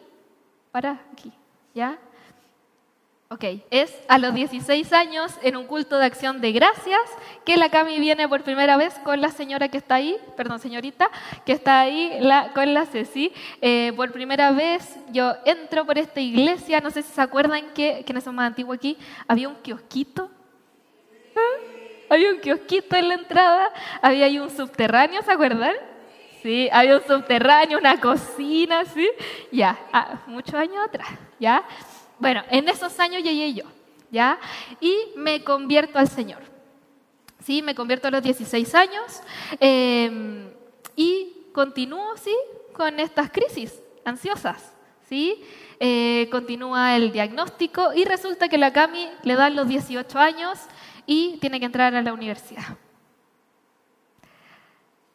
Para 0.73 1.01
aquí, 1.13 1.33
¿ya? 1.75 1.99
Ok, 3.33 3.45
es 3.71 3.97
a 4.09 4.19
los 4.19 4.35
16 4.35 4.93
años 4.93 5.33
en 5.43 5.57
un 5.57 5.67
culto 5.67 5.99
de 5.99 6.05
acción 6.05 6.41
de 6.41 6.51
gracias 6.51 7.01
que 7.45 7.57
la 7.57 7.69
Cami 7.69 8.01
viene 8.01 8.29
por 8.29 8.43
primera 8.43 8.77
vez 8.77 8.95
con 9.05 9.21
la 9.21 9.31
señora 9.31 9.69
que 9.69 9.79
está 9.79 9.95
ahí, 9.97 10.17
perdón, 10.37 10.59
señorita, 10.59 11.09
que 11.47 11.53
está 11.53 11.79
ahí 11.79 12.19
la, 12.21 12.53
con 12.53 12.75
la 12.75 12.87
Ceci. 12.87 13.33
Eh, 13.61 13.93
por 13.95 14.11
primera 14.11 14.51
vez 14.51 14.97
yo 15.13 15.37
entro 15.45 15.87
por 15.87 15.97
esta 15.97 16.19
iglesia, 16.19 16.81
no 16.81 16.91
sé 16.91 17.03
si 17.03 17.13
se 17.13 17.21
acuerdan 17.21 17.73
que, 17.73 18.05
en 18.05 18.17
ese 18.17 18.33
más 18.33 18.49
antiguo 18.49 18.75
aquí 18.75 18.99
había 19.29 19.49
un 19.49 19.57
kiosquito. 19.63 20.29
¿Ah? 21.37 21.65
Había 22.09 22.31
un 22.33 22.41
kiosquito 22.41 22.97
en 22.97 23.09
la 23.09 23.15
entrada, 23.15 23.73
había 24.03 24.27
ahí 24.27 24.41
un 24.41 24.51
subterráneo, 24.51 25.23
¿se 25.23 25.31
acuerdan? 25.31 25.77
Sí, 26.43 26.69
había 26.73 26.97
un 26.97 27.03
subterráneo, 27.03 27.79
una 27.79 28.01
cocina, 28.01 28.85
¿sí? 28.87 29.09
Ya, 29.53 29.79
ah, 29.93 30.23
muchos 30.27 30.55
años 30.55 30.79
atrás, 30.87 31.09
¿ya? 31.39 31.63
Bueno, 32.19 32.43
en 32.51 32.69
esos 32.69 32.99
años 32.99 33.23
llegué 33.23 33.53
yo, 33.53 33.65
¿ya? 34.11 34.39
Y 34.81 34.97
me 35.17 35.45
convierto 35.45 35.99
al 35.99 36.09
Señor. 36.09 36.41
Sí, 37.45 37.63
me 37.63 37.75
convierto 37.75 38.09
a 38.09 38.11
los 38.11 38.23
16 38.23 38.75
años 38.75 39.23
em, 39.59 40.51
y 40.97 41.33
continúo, 41.53 42.17
sí, 42.17 42.35
con 42.73 43.01
estas 43.01 43.31
crisis 43.31 43.83
ansiosas, 44.05 44.75
¿sí? 45.09 45.43
Eh, 45.79 46.29
continúa 46.31 46.97
el 46.97 47.13
diagnóstico 47.13 47.93
y 47.95 48.05
resulta 48.05 48.49
que 48.49 48.59
la 48.59 48.73
Cami 48.73 49.09
le 49.25 49.35
dan 49.35 49.57
los 49.57 49.69
18 49.69 50.19
años 50.19 50.59
y 51.07 51.39
tiene 51.39 51.59
que 51.59 51.67
entrar 51.67 51.95
a 51.95 52.03
la 52.03 52.13
universidad. 52.13 52.77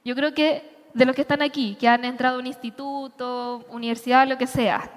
Yo 0.03 0.15
creo 0.15 0.33
que 0.33 0.74
de 0.95 1.05
los 1.05 1.13
que 1.13 1.23
están 1.23 1.41
aquí, 1.41 1.75
que 1.77 1.89
han 1.89 2.05
entrado 2.05 2.37
a 2.37 2.39
un 2.39 2.47
instituto, 2.47 3.65
universidad, 3.69 4.25
lo 4.29 4.37
que 4.37 4.47
sea, 4.47 4.89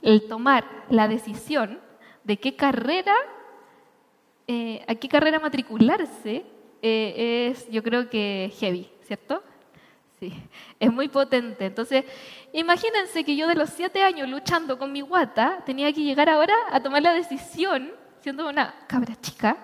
el 0.00 0.26
tomar 0.26 0.64
la 0.88 1.06
decisión 1.06 1.80
de 2.24 2.38
qué 2.38 2.56
carrera, 2.56 3.14
eh, 4.46 4.82
a 4.88 4.94
qué 4.94 5.06
carrera 5.06 5.38
matricularse, 5.38 6.46
eh, 6.80 7.50
es 7.50 7.68
yo 7.70 7.82
creo 7.82 8.08
que 8.08 8.54
heavy, 8.58 8.90
¿cierto? 9.02 9.42
Sí, 10.18 10.32
es 10.80 10.90
muy 10.90 11.08
potente. 11.08 11.66
Entonces, 11.66 12.06
imagínense 12.54 13.22
que 13.22 13.36
yo 13.36 13.46
de 13.46 13.54
los 13.54 13.68
siete 13.68 14.02
años 14.02 14.26
luchando 14.30 14.78
con 14.78 14.92
mi 14.92 15.02
guata, 15.02 15.62
tenía 15.66 15.92
que 15.92 16.04
llegar 16.04 16.30
ahora 16.30 16.54
a 16.70 16.80
tomar 16.80 17.02
la 17.02 17.12
decisión, 17.12 17.92
siendo 18.20 18.48
una 18.48 18.74
cabra 18.86 19.14
chica, 19.20 19.58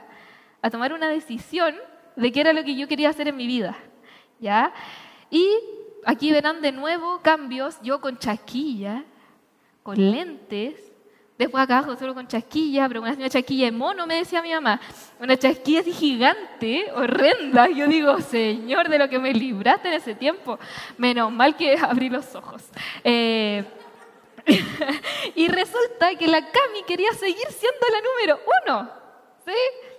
a 0.61 0.69
tomar 0.69 0.93
una 0.93 1.09
decisión 1.09 1.75
de 2.17 2.33
qué 2.33 2.43
era 2.43 2.53
lo 2.53 2.65
que 2.65 2.77
yo 2.77 2.87
quería 2.87 3.09
hacer 3.09 3.29
en 3.29 3.37
mi 3.37 3.47
vida. 3.47 3.79
¿Ya? 4.41 4.75
Y 5.31 5.49
aquí 6.05 6.33
verán 6.33 6.61
de 6.61 6.73
nuevo 6.73 7.21
cambios, 7.23 7.79
yo 7.83 8.01
con 8.01 8.19
chaquilla, 8.19 9.05
con 9.83 9.97
lentes, 9.97 10.91
después 11.41 11.65
acá 11.65 11.83
solo 11.99 12.15
con 12.15 12.27
chasquilla, 12.27 12.87
pero 12.87 13.01
una 13.01 13.31
chasquilla 13.31 13.65
de 13.67 13.73
mono, 13.73 14.07
me 14.07 14.17
decía 14.17 14.43
mi 14.43 14.53
mamá, 14.53 14.79
una 15.19 15.39
chasquilla 15.39 15.81
así 15.81 15.93
gigante, 15.93 16.93
horrenda. 16.95 17.69
Yo 17.69 17.87
digo, 17.87 18.21
Señor, 18.21 18.91
de 18.91 18.99
lo 18.99 19.09
que 19.09 19.19
me 19.19 19.33
libraste 19.33 19.89
en 19.89 19.95
ese 19.95 20.15
tiempo, 20.15 20.59
menos 20.99 21.33
mal 21.33 21.57
que 21.57 21.79
abrí 21.79 22.11
los 22.11 22.35
ojos. 22.35 22.63
Eh, 23.03 23.65
y 25.35 25.49
resulta 25.49 26.15
que 26.17 26.27
la 26.27 26.41
Cami 26.43 26.83
quería 26.87 27.13
seguir 27.13 27.47
siendo 27.49 27.87
la 27.91 28.01
número 28.03 28.41
uno, 28.67 29.00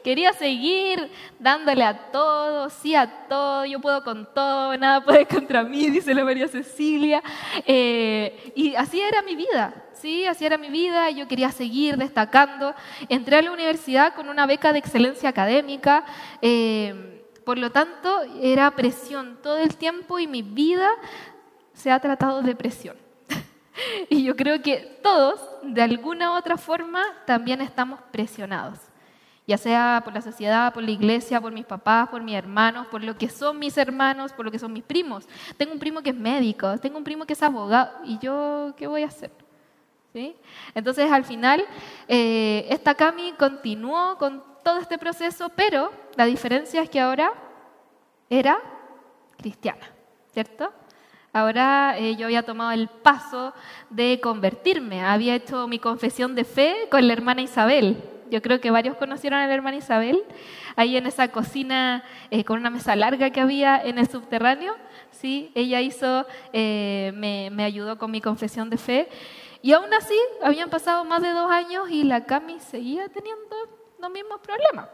Quería 0.03 0.34
seguir 0.34 1.12
dándole 1.38 1.84
a 1.84 2.12
todo, 2.12 2.70
sí 2.72 2.96
a 2.96 3.27
todo, 3.27 3.65
yo 3.65 3.79
puedo 3.79 4.03
con 4.03 4.27
todo, 4.34 4.75
nada 4.75 5.03
puede 5.03 5.25
contra 5.27 5.63
mí, 5.63 5.89
dice 5.91 6.15
la 6.15 6.24
María 6.24 6.48
Cecilia. 6.48 7.22
Eh, 7.67 8.51
y 8.55 8.74
así 8.75 9.00
era 9.00 9.22
mi 9.22 9.36
vida, 9.36 9.74
sí, 9.93 10.25
así 10.25 10.46
era 10.46 10.58
mi 10.58 10.70
vida, 10.70 11.12
yo 11.12 11.27
quería 11.27 11.51
seguir 11.51 11.98
destacando. 11.98 12.74
Entré 13.10 13.38
a 13.38 13.41
la 13.43 13.51
universidad 13.51 14.15
con 14.15 14.27
una 14.27 14.48
beca 14.48 14.74
de 14.74 14.79
excelencia 14.79 15.29
académica, 15.29 16.03
eh, 16.41 17.24
por 17.46 17.60
lo 17.60 17.72
tanto 17.72 18.22
era 18.41 18.72
presión 18.72 19.38
todo 19.43 19.58
el 19.58 19.75
tiempo 19.75 20.17
y 20.17 20.25
mi 20.25 20.41
vida 20.41 20.89
se 21.74 21.91
ha 21.91 22.00
tratado 22.00 22.41
de 22.41 22.55
presión. 22.55 22.98
y 24.10 24.24
yo 24.24 24.36
creo 24.36 24.63
que 24.63 25.00
todos, 25.03 25.39
de 25.62 25.84
alguna 25.84 26.31
u 26.31 26.38
otra 26.38 26.58
forma, 26.58 27.03
también 27.27 27.62
estamos 27.62 28.00
presionados 28.12 28.90
ya 29.51 29.58
sea 29.58 30.01
por 30.05 30.13
la 30.13 30.22
sociedad, 30.22 30.74
por 30.74 30.81
la 30.81 30.91
iglesia, 30.91 31.41
por 31.41 31.51
mis 31.51 31.65
papás, 31.65 32.08
por 32.08 32.24
mis 32.24 32.36
hermanos, 32.36 32.88
por 32.88 33.03
lo 33.03 33.17
que 33.17 33.27
son 33.27 33.60
mis 33.60 33.77
hermanos, 33.77 34.31
por 34.31 34.46
lo 34.46 34.51
que 34.51 34.58
son 34.58 34.72
mis 34.72 34.84
primos. 34.84 35.27
Tengo 35.58 35.74
un 35.74 35.79
primo 35.79 36.01
que 36.01 36.12
es 36.12 36.15
médico, 36.15 36.77
tengo 36.77 36.98
un 36.98 37.03
primo 37.03 37.25
que 37.25 37.34
es 37.34 37.43
abogado, 37.43 37.91
¿y 38.05 38.17
yo 38.20 38.74
qué 38.77 38.88
voy 38.88 39.03
a 39.03 39.08
hacer? 39.08 39.29
¿Sí? 40.13 40.38
Entonces, 40.74 41.12
al 41.12 41.25
final, 41.25 41.65
eh, 42.08 42.65
esta 42.70 42.96
Cami 42.96 43.34
continuó 43.34 44.17
con 44.17 44.41
todo 44.63 44.79
este 44.79 44.98
proceso, 44.98 45.50
pero 45.50 45.91
la 46.15 46.25
diferencia 46.25 46.81
es 46.81 46.89
que 46.89 47.01
ahora 47.01 47.34
era 48.29 48.58
cristiana, 49.38 49.91
¿cierto? 50.31 50.72
Ahora 51.34 51.98
eh, 51.98 52.15
yo 52.15 52.27
había 52.27 52.43
tomado 52.43 52.72
el 52.72 52.88
paso 52.88 53.53
de 53.89 54.22
convertirme, 54.22 55.03
había 55.03 55.36
hecho 55.36 55.67
mi 55.67 55.79
confesión 55.79 56.36
de 56.36 56.46
fe 56.46 56.88
con 56.89 57.05
la 57.05 57.13
hermana 57.13 57.41
Isabel, 57.41 58.11
yo 58.31 58.41
creo 58.41 58.61
que 58.61 58.71
varios 58.71 58.95
conocieron 58.95 59.39
a 59.39 59.45
la 59.45 59.53
hermana 59.53 59.77
Isabel, 59.77 60.23
ahí 60.77 60.95
en 60.95 61.05
esa 61.05 61.27
cocina 61.27 62.03
eh, 62.31 62.45
con 62.45 62.59
una 62.59 62.69
mesa 62.69 62.95
larga 62.95 63.29
que 63.29 63.41
había 63.41 63.77
en 63.83 64.00
el 64.00 64.07
subterráneo. 64.07 64.73
¿sí? 65.11 65.51
Ella 65.53 65.81
hizo, 65.81 66.25
eh, 66.53 67.11
me, 67.13 67.50
me, 67.51 67.65
ayudó 67.65 67.97
con 67.97 68.09
mi 68.09 68.21
confesión 68.21 68.69
de 68.69 68.77
fe. 68.77 69.09
Y 69.61 69.73
aún 69.73 69.93
así, 69.93 70.17
habían 70.41 70.69
pasado 70.69 71.03
más 71.03 71.21
de 71.21 71.31
dos 71.31 71.51
años 71.51 71.89
y 71.91 72.05
la 72.05 72.25
Cami 72.25 72.59
seguía 72.61 73.09
teniendo 73.09 73.55
los 74.00 74.09
mismos 74.09 74.39
problemas, 74.39 74.88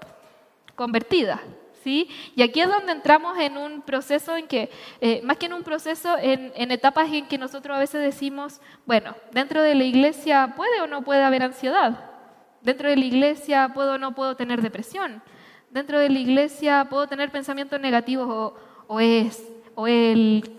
convertida. 0.75 1.39
¿sí? 1.84 2.10
Y 2.36 2.41
aquí 2.41 2.60
es 2.60 2.67
donde 2.67 2.91
entramos 2.91 3.38
en 3.38 3.56
un 3.56 3.84
proceso 3.84 4.36
en 4.36 4.48
que, 4.48 4.72
eh, 5.00 5.22
más 5.24 5.38
que 5.38 5.46
en 5.46 5.53
un 5.53 5.63
proceso, 5.63 6.17
en, 6.17 6.51
en, 6.56 6.72
etapas 6.72 7.08
en 7.13 7.27
que 7.27 7.38
nosotros 7.38 7.77
a 7.77 7.79
veces 7.79 8.01
decimos, 8.01 8.62
bueno, 8.88 9.15
dentro 9.32 9.62
de 9.62 9.75
la 9.75 9.84
iglesia 9.84 10.56
puede 10.58 10.82
o 10.82 10.88
no 10.88 11.03
puede 11.03 11.22
haber 11.22 11.44
ansiedad, 11.44 12.17
dentro 12.62 12.90
de 12.90 12.96
la 12.96 13.06
iglesia 13.06 13.72
puedo 13.74 13.94
o 13.94 13.98
no 13.98 14.14
puedo 14.16 14.36
tener 14.36 14.62
depresión, 14.62 15.22
dentro 15.70 16.00
de 16.00 16.10
la 16.10 16.20
iglesia 16.20 16.88
puedo 16.90 17.08
tener 17.08 17.32
pensamientos 17.32 17.80
negativos 17.80 18.28
o, 18.30 18.54
o 18.88 19.00
es 19.00 19.44
el, 19.86 20.50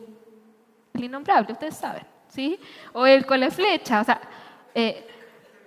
el, 0.95 1.05
innombrable, 1.05 1.53
ustedes 1.53 1.77
saben, 1.77 2.05
¿sí? 2.29 2.59
O 2.93 3.07
el 3.07 3.27
con 3.27 3.41
la 3.41 3.51
flecha, 3.51 4.01
o 4.01 4.05
sea, 4.05 4.21
eh, 4.75 5.07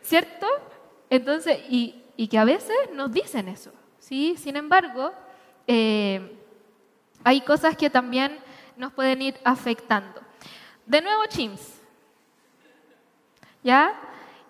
¿cierto? 0.02 0.48
Entonces, 1.10 1.60
y, 1.70 2.02
y 2.16 2.28
que 2.28 2.38
a 2.38 2.46
veces 2.46 2.76
nos 2.94 3.12
dicen 3.12 3.48
eso, 3.48 3.72
¿sí? 4.00 4.36
Sin 4.38 4.56
embargo, 4.56 5.12
eh, 5.68 6.38
hay 7.24 7.42
cosas 7.42 7.76
que 7.76 7.90
también 7.90 8.40
nos 8.78 8.94
pueden 8.94 9.22
ir 9.22 9.36
afectando. 9.44 10.22
De 10.86 11.02
nuevo, 11.02 11.22
Chims. 11.28 11.80
¿Ya? 13.64 13.94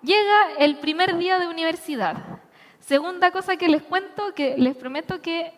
Llega 0.01 0.53
el 0.57 0.77
primer 0.77 1.17
día 1.17 1.39
de 1.39 1.47
universidad. 1.47 2.17
Segunda 2.79 3.31
cosa 3.31 3.57
que 3.57 3.67
les 3.67 3.83
cuento, 3.83 4.33
que 4.33 4.57
les 4.57 4.75
prometo 4.75 5.21
que 5.21 5.53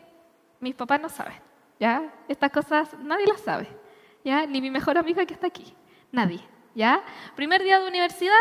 mis 0.60 0.76
papás 0.76 1.02
no 1.02 1.10
saben. 1.10 1.36
¿Ya? 1.80 2.14
Estas 2.28 2.52
cosas 2.52 2.96
nadie 3.00 3.28
las 3.28 3.42
sabe. 3.42 3.68
¿Ya? 4.24 4.46
Ni 4.46 4.62
mi 4.62 4.70
mejor 4.70 4.98
amiga 4.98 5.26
que 5.26 5.34
está 5.34 5.48
aquí. 5.48 5.76
Nadie. 6.12 6.42
¿Ya? 6.76 7.04
Primer 7.36 7.64
día 7.64 7.80
de 7.80 7.88
universidad, 7.88 8.34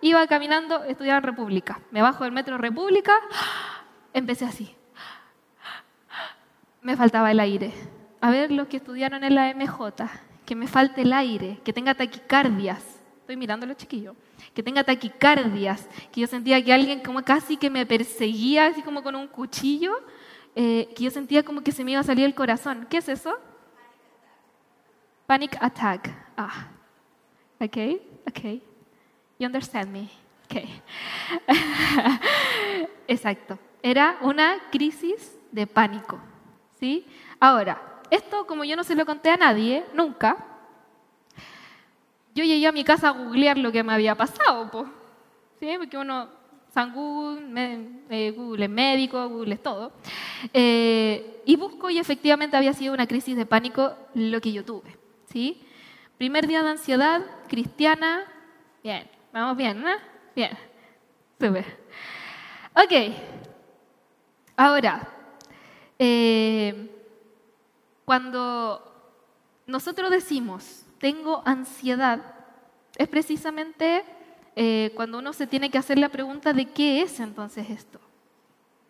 iba 0.00 0.26
caminando, 0.26 0.84
estudiaba 0.84 1.18
en 1.18 1.24
República. 1.24 1.80
Me 1.90 2.02
bajo 2.02 2.24
del 2.24 2.32
metro 2.32 2.58
República, 2.58 3.14
empecé 4.12 4.44
así 4.44 4.78
me 6.82 6.96
faltaba 6.96 7.30
el 7.30 7.40
aire. 7.40 7.72
A 8.20 8.30
ver, 8.30 8.50
los 8.50 8.68
que 8.68 8.78
estudiaron 8.78 9.24
en 9.24 9.34
la 9.34 9.52
MJ, 9.54 10.08
que 10.46 10.56
me 10.56 10.66
falte 10.66 11.02
el 11.02 11.12
aire, 11.12 11.60
que 11.64 11.72
tenga 11.72 11.94
taquicardias. 11.94 12.97
Estoy 13.28 13.36
mirando 13.36 13.64
a 13.64 13.68
los 13.68 13.76
chiquillos. 13.76 14.16
Que 14.54 14.62
tenga 14.62 14.82
taquicardias, 14.82 15.86
que 16.10 16.22
yo 16.22 16.26
sentía 16.26 16.64
que 16.64 16.72
alguien 16.72 17.00
como 17.00 17.22
casi 17.22 17.58
que 17.58 17.68
me 17.68 17.84
perseguía, 17.84 18.68
así 18.68 18.80
como 18.80 19.02
con 19.02 19.14
un 19.14 19.28
cuchillo, 19.28 19.92
eh, 20.56 20.88
que 20.96 21.04
yo 21.04 21.10
sentía 21.10 21.42
como 21.42 21.60
que 21.60 21.70
se 21.70 21.84
me 21.84 21.90
iba 21.90 22.00
a 22.00 22.04
salir 22.04 22.24
el 22.24 22.34
corazón. 22.34 22.86
¿Qué 22.88 22.96
es 22.96 23.08
eso? 23.10 23.36
Panic 25.26 25.58
attack. 25.60 26.10
Ah, 26.38 26.68
ok, 27.60 27.76
ok. 28.26 28.62
You 29.38 29.44
understand 29.44 29.90
me? 29.90 30.08
Ok. 30.46 30.66
Exacto. 33.08 33.58
Era 33.82 34.16
una 34.22 34.56
crisis 34.70 35.36
de 35.52 35.66
pánico. 35.66 36.18
¿sí? 36.80 37.06
Ahora, 37.38 38.00
esto 38.10 38.46
como 38.46 38.64
yo 38.64 38.74
no 38.74 38.84
se 38.84 38.94
lo 38.94 39.04
conté 39.04 39.28
a 39.28 39.36
nadie, 39.36 39.84
nunca, 39.92 40.57
yo 42.38 42.44
llegué 42.44 42.68
a 42.68 42.72
mi 42.72 42.84
casa 42.84 43.08
a 43.08 43.12
googlear 43.12 43.58
lo 43.58 43.72
que 43.72 43.82
me 43.82 43.92
había 43.92 44.14
pasado, 44.14 44.70
¿sí? 45.58 45.74
porque 45.76 45.98
uno, 45.98 46.28
San 46.72 46.94
Google, 46.94 47.90
eh, 48.10 48.30
Google 48.30 48.66
es 48.66 48.70
médico, 48.70 49.28
Google 49.28 49.54
es 49.54 49.62
todo, 49.62 49.92
eh, 50.52 51.42
y 51.44 51.56
busco 51.56 51.90
y 51.90 51.98
efectivamente 51.98 52.56
había 52.56 52.72
sido 52.72 52.94
una 52.94 53.08
crisis 53.08 53.36
de 53.36 53.44
pánico 53.44 53.92
lo 54.14 54.40
que 54.40 54.52
yo 54.52 54.64
tuve. 54.64 54.96
¿sí? 55.32 55.60
Primer 56.16 56.46
día 56.46 56.62
de 56.62 56.70
ansiedad, 56.70 57.22
cristiana, 57.48 58.24
bien, 58.84 59.10
vamos 59.32 59.56
bien, 59.56 59.82
¿no? 59.82 59.90
Bien, 60.36 60.56
súper. 61.40 61.64
Ok, 62.74 63.14
ahora, 64.56 65.08
eh, 65.98 66.88
cuando 68.04 68.84
nosotros 69.66 70.10
decimos, 70.10 70.84
tengo 70.98 71.42
ansiedad, 71.44 72.34
es 72.96 73.08
precisamente 73.08 74.04
eh, 74.56 74.92
cuando 74.94 75.18
uno 75.18 75.32
se 75.32 75.46
tiene 75.46 75.70
que 75.70 75.78
hacer 75.78 75.98
la 75.98 76.08
pregunta 76.08 76.52
de 76.52 76.66
qué 76.66 77.02
es 77.02 77.20
entonces 77.20 77.70
esto. 77.70 78.00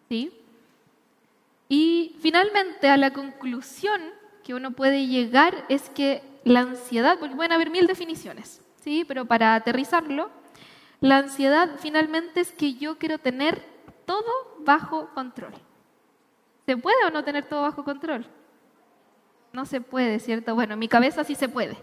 ¿Sí? 0.08 0.32
Y 1.68 2.16
finalmente 2.20 2.88
a 2.88 2.96
la 2.96 3.12
conclusión 3.12 4.00
que 4.42 4.54
uno 4.54 4.70
puede 4.70 5.06
llegar 5.06 5.66
es 5.68 5.90
que 5.90 6.22
la 6.44 6.60
ansiedad, 6.60 7.18
porque 7.18 7.36
pueden 7.36 7.52
haber 7.52 7.68
mil 7.68 7.86
definiciones, 7.86 8.62
¿sí? 8.82 9.04
pero 9.06 9.26
para 9.26 9.54
aterrizarlo, 9.54 10.30
la 11.00 11.18
ansiedad 11.18 11.76
finalmente 11.78 12.40
es 12.40 12.52
que 12.52 12.74
yo 12.74 12.96
quiero 12.96 13.18
tener 13.18 13.62
todo 14.06 14.56
bajo 14.60 15.10
control. 15.14 15.52
¿Se 16.64 16.76
puede 16.76 17.04
o 17.06 17.10
no 17.10 17.22
tener 17.22 17.44
todo 17.44 17.62
bajo 17.62 17.84
control? 17.84 18.26
No 19.52 19.66
se 19.66 19.80
puede, 19.80 20.18
¿cierto? 20.18 20.54
Bueno, 20.54 20.74
en 20.74 20.78
mi 20.78 20.88
cabeza 20.88 21.24
sí 21.24 21.34
se 21.34 21.48
puede. 21.48 21.76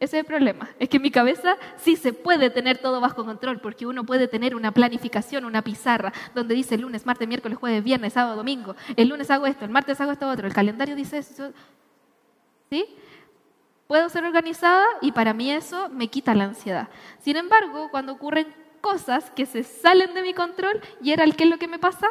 Ese 0.00 0.16
es 0.16 0.20
el 0.22 0.24
problema. 0.24 0.70
Es 0.78 0.88
que 0.88 0.96
en 0.96 1.02
mi 1.02 1.10
cabeza 1.10 1.56
sí 1.76 1.94
se 1.94 2.12
puede 2.12 2.50
tener 2.50 2.78
todo 2.78 3.00
bajo 3.00 3.24
control, 3.24 3.60
porque 3.60 3.86
uno 3.86 4.04
puede 4.04 4.26
tener 4.26 4.56
una 4.56 4.72
planificación, 4.72 5.44
una 5.44 5.62
pizarra, 5.62 6.12
donde 6.34 6.54
dice 6.54 6.78
lunes, 6.78 7.06
martes, 7.06 7.28
miércoles, 7.28 7.58
jueves, 7.58 7.84
viernes, 7.84 8.14
sábado, 8.14 8.36
domingo. 8.36 8.74
El 8.96 9.08
lunes 9.08 9.30
hago 9.30 9.46
esto, 9.46 9.64
el 9.64 9.70
martes 9.70 10.00
hago 10.00 10.10
esto 10.10 10.28
otro. 10.28 10.46
El 10.46 10.54
calendario 10.54 10.96
dice 10.96 11.18
eso. 11.18 11.52
¿Sí? 12.70 12.86
Puedo 13.86 14.08
ser 14.08 14.24
organizada 14.24 14.86
y 15.02 15.12
para 15.12 15.34
mí 15.34 15.52
eso 15.52 15.88
me 15.90 16.08
quita 16.08 16.34
la 16.34 16.44
ansiedad. 16.44 16.88
Sin 17.20 17.36
embargo, 17.36 17.88
cuando 17.90 18.12
ocurren 18.12 18.46
cosas 18.80 19.30
que 19.30 19.46
se 19.46 19.62
salen 19.62 20.14
de 20.14 20.22
mi 20.22 20.32
control, 20.32 20.80
¿y 21.02 21.12
era 21.12 21.24
el 21.24 21.36
qué 21.36 21.44
es 21.44 21.50
lo 21.50 21.58
que 21.58 21.68
me 21.68 21.78
pasa? 21.78 22.08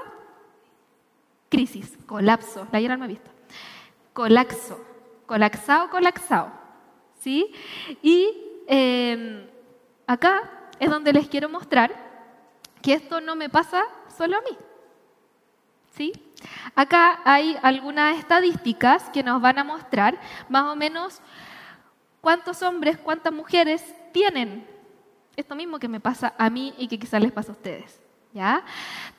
crisis, 1.49 1.97
colapso. 2.05 2.67
La 2.71 2.77
ayer 2.77 2.97
no 2.97 3.05
he 3.05 3.07
visto. 3.07 3.29
Colapso, 4.13 4.79
colapsado, 5.25 5.89
colapsado. 5.89 6.58
¿Sí? 7.19 7.53
Y 8.01 8.63
em, 8.67 9.47
acá 10.07 10.69
es 10.79 10.89
donde 10.89 11.13
les 11.13 11.27
quiero 11.27 11.49
mostrar 11.49 11.93
que 12.81 12.93
esto 12.93 13.21
no 13.21 13.35
me 13.35 13.49
pasa 13.49 13.83
solo 14.15 14.37
a 14.37 14.41
mí. 14.41 14.57
¿Sí? 15.91 16.13
Acá 16.75 17.19
hay 17.25 17.57
algunas 17.61 18.17
estadísticas 18.17 19.09
que 19.09 19.23
nos 19.23 19.41
van 19.41 19.59
a 19.59 19.63
mostrar 19.63 20.19
más 20.47 20.63
o 20.65 20.75
menos 20.75 21.21
cuántos 22.21 22.61
hombres, 22.63 22.97
cuántas 22.97 23.33
mujeres 23.33 23.83
tienen 24.13 24.65
esto 25.35 25.55
mismo 25.55 25.79
que 25.79 25.87
me 25.87 25.99
pasa 25.99 26.33
a 26.37 26.49
mí 26.49 26.73
y 26.77 26.87
que 26.87 26.99
quizás 26.99 27.21
les 27.21 27.31
pasa 27.31 27.51
a 27.51 27.55
ustedes. 27.55 28.01
¿Ya? 28.33 28.63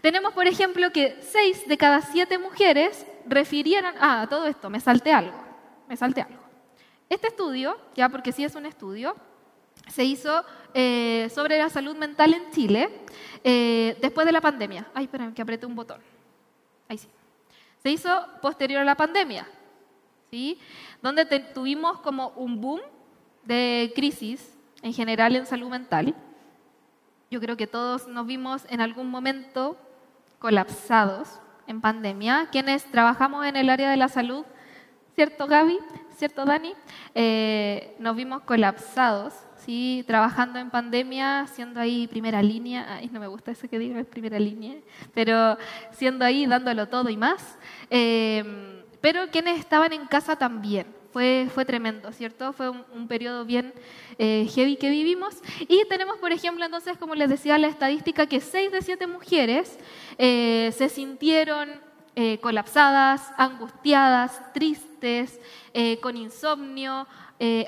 Tenemos, 0.00 0.32
por 0.32 0.46
ejemplo, 0.46 0.92
que 0.92 1.18
seis 1.20 1.66
de 1.66 1.76
cada 1.76 2.00
siete 2.00 2.38
mujeres 2.38 3.04
refirieron, 3.26 3.94
ah, 4.00 4.26
todo 4.30 4.46
esto, 4.46 4.70
me 4.70 4.78
salté 4.80 5.12
algo, 5.12 5.36
me 5.88 5.96
salté 5.96 6.22
algo. 6.22 6.39
Este 7.10 7.26
estudio, 7.26 7.76
ya 7.96 8.08
porque 8.08 8.30
sí 8.30 8.44
es 8.44 8.54
un 8.54 8.64
estudio, 8.66 9.16
se 9.88 10.04
hizo 10.04 10.44
eh, 10.74 11.28
sobre 11.34 11.58
la 11.58 11.68
salud 11.68 11.96
mental 11.96 12.32
en 12.32 12.50
Chile 12.52 12.88
eh, 13.42 13.98
después 14.00 14.26
de 14.26 14.32
la 14.32 14.40
pandemia. 14.40 14.88
Ay, 14.94 15.04
espera, 15.04 15.32
que 15.34 15.42
apreté 15.42 15.66
un 15.66 15.74
botón. 15.74 16.00
Ahí 16.88 16.98
sí. 16.98 17.08
Se 17.82 17.90
hizo 17.90 18.10
posterior 18.40 18.80
a 18.80 18.84
la 18.84 18.94
pandemia, 18.94 19.44
¿sí? 20.30 20.58
Donde 21.02 21.24
tuvimos 21.26 21.98
como 21.98 22.28
un 22.36 22.60
boom 22.60 22.80
de 23.42 23.92
crisis 23.96 24.56
en 24.82 24.92
general 24.92 25.34
en 25.34 25.46
salud 25.46 25.68
mental. 25.68 26.14
Yo 27.28 27.40
creo 27.40 27.56
que 27.56 27.66
todos 27.66 28.06
nos 28.06 28.26
vimos 28.26 28.64
en 28.68 28.80
algún 28.80 29.10
momento 29.10 29.76
colapsados 30.38 31.40
en 31.66 31.80
pandemia. 31.80 32.48
Quienes 32.52 32.84
trabajamos 32.84 33.46
en 33.46 33.56
el 33.56 33.68
área 33.68 33.90
de 33.90 33.96
la 33.96 34.08
salud, 34.08 34.44
¿cierto 35.20 35.46
Gaby? 35.46 35.78
¿Cierto 36.16 36.46
Dani? 36.46 36.72
Eh, 37.14 37.94
nos 37.98 38.16
vimos 38.16 38.40
colapsados, 38.40 39.34
¿sí? 39.58 40.02
Trabajando 40.06 40.58
en 40.58 40.70
pandemia, 40.70 41.46
siendo 41.46 41.78
ahí 41.78 42.06
primera 42.06 42.42
línea. 42.42 42.86
Ay, 42.94 43.10
no 43.12 43.20
me 43.20 43.26
gusta 43.26 43.50
eso 43.50 43.68
que 43.68 43.78
diga, 43.78 44.02
primera 44.04 44.38
línea. 44.38 44.76
Pero 45.12 45.58
siendo 45.90 46.24
ahí, 46.24 46.46
dándolo 46.46 46.88
todo 46.88 47.10
y 47.10 47.18
más. 47.18 47.58
Eh, 47.90 48.82
pero 49.02 49.28
quienes 49.30 49.58
estaban 49.58 49.92
en 49.92 50.06
casa 50.06 50.36
también 50.36 50.86
fue, 51.12 51.48
fue 51.54 51.66
tremendo, 51.66 52.10
¿cierto? 52.12 52.54
Fue 52.54 52.70
un, 52.70 53.06
periodo 53.06 53.44
bien 53.44 53.74
eh, 54.16 54.48
heavy 54.54 54.76
que 54.76 54.88
vivimos. 54.88 55.36
Y 55.68 55.84
tenemos, 55.90 56.16
por 56.16 56.32
ejemplo, 56.32 56.64
entonces, 56.64 56.96
como 56.96 57.14
les 57.14 57.28
decía, 57.28 57.58
la 57.58 57.68
estadística 57.68 58.24
que 58.24 58.40
6 58.40 58.72
de 58.72 58.80
7 58.80 59.06
mujeres 59.06 59.78
se 60.16 60.88
sintieron 60.88 61.89
eh, 62.16 62.38
colapsadas, 62.40 63.32
angustiadas, 63.36 64.52
tristes, 64.52 65.40
con 66.02 66.16
insomnio, 66.16 67.06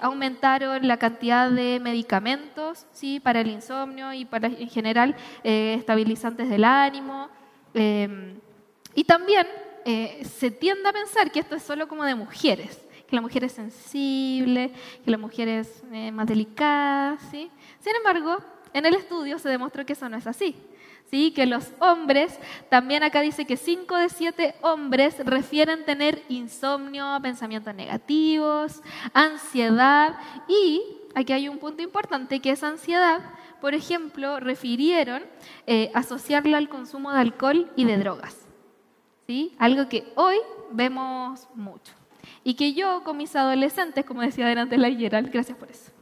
aumentaron 0.02 0.86
la 0.86 0.98
cantidad 0.98 1.50
de 1.50 1.78
medicamentos 1.80 2.84
¿sí? 2.92 3.20
para 3.20 3.40
el 3.40 3.48
insomnio 3.48 4.12
y 4.12 4.24
para, 4.24 4.48
en 4.48 4.68
general, 4.68 5.16
estabilizantes 5.44 6.50
del 6.50 6.64
ánimo. 6.64 7.28
y 7.72 9.04
también 9.04 9.46
se 10.24 10.50
tiende 10.50 10.88
a 10.88 10.92
pensar 10.92 11.30
que 11.30 11.40
esto 11.40 11.54
es 11.54 11.62
solo 11.62 11.88
como 11.88 12.04
de 12.04 12.16
mujeres 12.16 12.82
que 13.12 13.16
la 13.16 13.20
mujer 13.20 13.44
es 13.44 13.52
sensible, 13.52 14.72
que 15.04 15.10
la 15.10 15.18
mujer 15.18 15.46
es 15.46 15.82
eh, 15.92 16.10
más 16.10 16.26
delicada, 16.26 17.18
¿sí? 17.30 17.50
Sin 17.78 17.94
embargo, 17.94 18.38
en 18.72 18.86
el 18.86 18.94
estudio 18.94 19.38
se 19.38 19.50
demostró 19.50 19.84
que 19.84 19.92
eso 19.92 20.08
no 20.08 20.16
es 20.16 20.26
así. 20.26 20.56
¿Sí? 21.12 21.30
Que 21.32 21.44
los 21.44 21.72
hombres, 21.78 22.40
también 22.70 23.02
acá 23.02 23.20
dice 23.20 23.44
que 23.44 23.58
5 23.58 23.96
de 23.96 24.08
7 24.08 24.54
hombres 24.62 25.18
refieren 25.26 25.84
tener 25.84 26.22
insomnio, 26.30 27.18
pensamientos 27.20 27.74
negativos, 27.74 28.80
ansiedad 29.12 30.18
y, 30.48 30.82
aquí 31.14 31.34
hay 31.34 31.50
un 31.50 31.58
punto 31.58 31.82
importante, 31.82 32.40
que 32.40 32.48
esa 32.48 32.68
ansiedad, 32.68 33.20
por 33.60 33.74
ejemplo, 33.74 34.40
refirieron 34.40 35.22
eh, 35.66 35.90
asociarla 35.92 36.56
al 36.56 36.70
consumo 36.70 37.12
de 37.12 37.20
alcohol 37.20 37.70
y 37.76 37.84
de 37.84 37.98
drogas. 37.98 38.46
¿Sí? 39.26 39.54
Algo 39.58 39.90
que 39.90 40.10
hoy 40.16 40.36
vemos 40.70 41.46
mucho. 41.54 41.92
Y 42.42 42.54
que 42.54 42.72
yo 42.72 43.04
con 43.04 43.18
mis 43.18 43.36
adolescentes, 43.36 44.06
como 44.06 44.22
decía 44.22 44.46
delante 44.46 44.78
la 44.78 44.90
Gerald, 44.90 45.30
gracias 45.30 45.58
por 45.58 45.70
eso, 45.70 45.92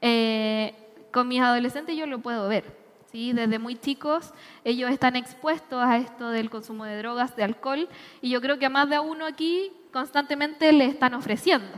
eh, 0.00 0.72
con 1.12 1.26
mis 1.26 1.40
adolescentes 1.40 1.96
yo 1.96 2.06
lo 2.06 2.20
puedo 2.20 2.46
ver. 2.46 2.81
Desde 3.12 3.58
muy 3.58 3.76
chicos 3.76 4.32
ellos 4.64 4.90
están 4.90 5.16
expuestos 5.16 5.82
a 5.82 5.98
esto 5.98 6.30
del 6.30 6.48
consumo 6.48 6.84
de 6.84 6.96
drogas, 6.96 7.36
de 7.36 7.44
alcohol, 7.44 7.88
y 8.22 8.30
yo 8.30 8.40
creo 8.40 8.58
que 8.58 8.66
a 8.66 8.70
más 8.70 8.88
de 8.88 8.98
uno 8.98 9.26
aquí 9.26 9.70
constantemente 9.92 10.72
le 10.72 10.86
están 10.86 11.12
ofreciendo, 11.12 11.76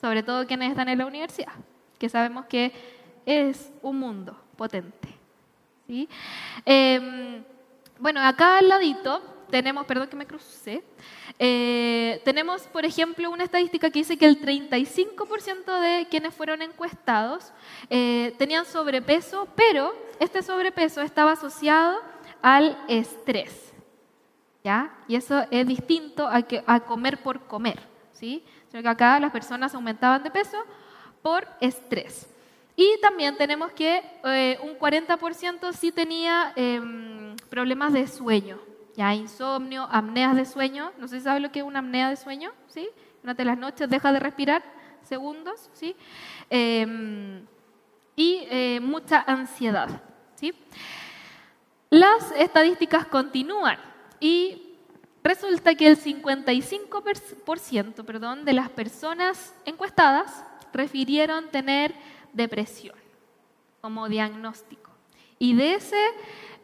sobre 0.00 0.24
todo 0.24 0.46
quienes 0.46 0.70
están 0.70 0.88
en 0.88 0.98
la 0.98 1.06
universidad, 1.06 1.52
que 1.98 2.08
sabemos 2.08 2.46
que 2.46 2.72
es 3.24 3.72
un 3.80 4.00
mundo 4.00 4.36
potente. 4.56 5.08
¿sí? 5.86 6.08
Em, 6.64 7.44
bueno, 8.00 8.20
acá 8.20 8.58
al 8.58 8.68
ladito 8.68 9.35
tenemos, 9.50 9.86
perdón 9.86 10.08
que 10.08 10.16
me 10.16 10.26
crucé, 10.26 10.82
eh, 11.38 12.20
tenemos, 12.24 12.62
por 12.62 12.84
ejemplo, 12.84 13.30
una 13.30 13.44
estadística 13.44 13.90
que 13.90 14.00
dice 14.00 14.16
que 14.16 14.26
el 14.26 14.40
35% 14.40 15.80
de 15.80 16.06
quienes 16.08 16.34
fueron 16.34 16.62
encuestados 16.62 17.52
eh, 17.90 18.34
tenían 18.38 18.64
sobrepeso, 18.64 19.48
pero 19.54 19.94
este 20.18 20.42
sobrepeso 20.42 21.02
estaba 21.02 21.32
asociado 21.32 22.00
al 22.42 22.78
estrés. 22.88 23.72
¿ya? 24.64 24.94
Y 25.08 25.16
eso 25.16 25.44
es 25.50 25.66
distinto 25.66 26.28
a, 26.28 26.80
comer 26.80 27.22
por 27.22 27.40
comer. 27.46 27.80
¿sí? 28.12 28.44
Sino 28.70 28.82
que 28.82 28.88
acá 28.88 29.20
las 29.20 29.30
personas 29.30 29.74
aumentaban 29.74 30.22
de 30.22 30.30
peso 30.30 30.58
por 31.22 31.46
estrés. 31.60 32.28
Y 32.74 32.98
también 33.00 33.36
tenemos 33.36 33.72
que 33.72 34.02
eh, 34.24 34.58
un 34.62 34.78
40% 34.78 35.72
sí 35.72 35.92
tenía 35.92 36.52
em, 36.56 37.34
problemas 37.48 37.92
de 37.92 38.06
sueño 38.06 38.58
ya 38.96 39.14
insomnio, 39.14 39.86
apneas 39.90 40.34
de 40.34 40.44
sueño. 40.44 40.90
No 40.98 41.06
sé 41.06 41.18
si 41.18 41.24
sabes 41.24 41.42
lo 41.42 41.52
que 41.52 41.60
es 41.60 41.64
una 41.64 41.80
apnea 41.80 42.08
de 42.08 42.16
sueño, 42.16 42.50
¿sí? 42.68 42.88
Durante 43.22 43.44
las 43.44 43.58
noches 43.58 43.88
deja 43.88 44.12
de 44.12 44.20
respirar 44.20 44.62
segundos, 45.02 45.70
¿sí? 45.72 45.94
Em, 46.50 47.44
y 48.16 48.46
eh, 48.50 48.80
mucha 48.80 49.22
ansiedad, 49.26 50.02
¿sí? 50.34 50.54
Las 51.90 52.32
estadísticas 52.32 53.06
continúan 53.06 53.78
y 54.18 54.74
resulta 55.22 55.74
que 55.74 55.86
el 55.86 55.98
55% 55.98 58.04
perdón, 58.04 58.44
de 58.44 58.52
las 58.54 58.70
personas 58.70 59.54
encuestadas 59.64 60.44
refirieron 60.72 61.48
tener 61.50 61.94
depresión 62.32 62.96
como 63.80 64.08
diagnóstico. 64.08 64.85
Y 65.38 65.54
de 65.54 65.74
ese 65.74 65.96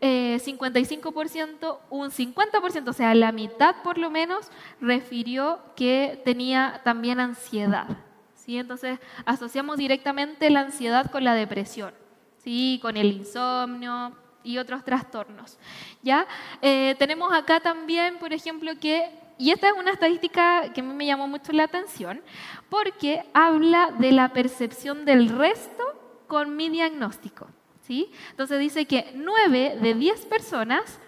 55%, 0.03 1.47
eh, 1.61 1.79
un 1.91 2.11
50%, 2.11 2.89
o 2.89 2.93
sea, 2.93 3.15
la 3.15 3.33
mitad 3.33 3.77
por 3.83 3.99
lo 3.99 4.11
menos, 4.11 4.51
refirió 4.81 5.61
que 5.77 6.21
tenía 6.25 6.81
también 6.85 7.21
ansiedad. 7.21 7.87
¿sí? 8.35 8.59
Entonces, 8.59 8.99
asociamos 9.25 9.77
directamente 9.77 10.51
la 10.51 10.61
ansiedad 10.61 11.11
con 11.11 11.25
la 11.25 11.35
depresión, 11.35 11.95
¿sí? 12.39 12.81
con 12.83 12.97
el 12.97 13.13
insomnio 13.13 14.13
y 14.43 14.59
otros 14.59 14.85
trastornos. 14.85 15.59
¿ya? 16.03 16.27
Eh, 16.61 16.97
tenemos 16.99 17.33
acá 17.33 17.61
también, 17.61 18.19
por 18.19 18.33
ejemplo, 18.33 18.73
que, 18.81 19.09
y 19.39 19.53
esta 19.53 19.69
es 19.69 19.75
una 19.79 19.93
estadística 19.93 20.73
que 20.73 20.81
a 20.81 20.85
mí 20.85 20.95
me 20.95 21.07
llamó 21.07 21.29
mucho 21.29 21.53
la 21.53 21.65
atención, 21.65 22.23
porque 22.69 23.25
habla 23.35 23.93
de 23.99 24.11
la 24.11 24.33
percepción 24.33 25.05
del 25.05 25.29
resto 25.29 25.85
con 26.27 26.57
mi 26.57 26.69
diagnóstico. 26.71 27.47
Entonces 27.88 28.59
dice 28.59 28.87
que 28.87 29.11
9 29.14 29.79
de 29.81 29.95
10 29.95 30.27
personas 30.27 30.99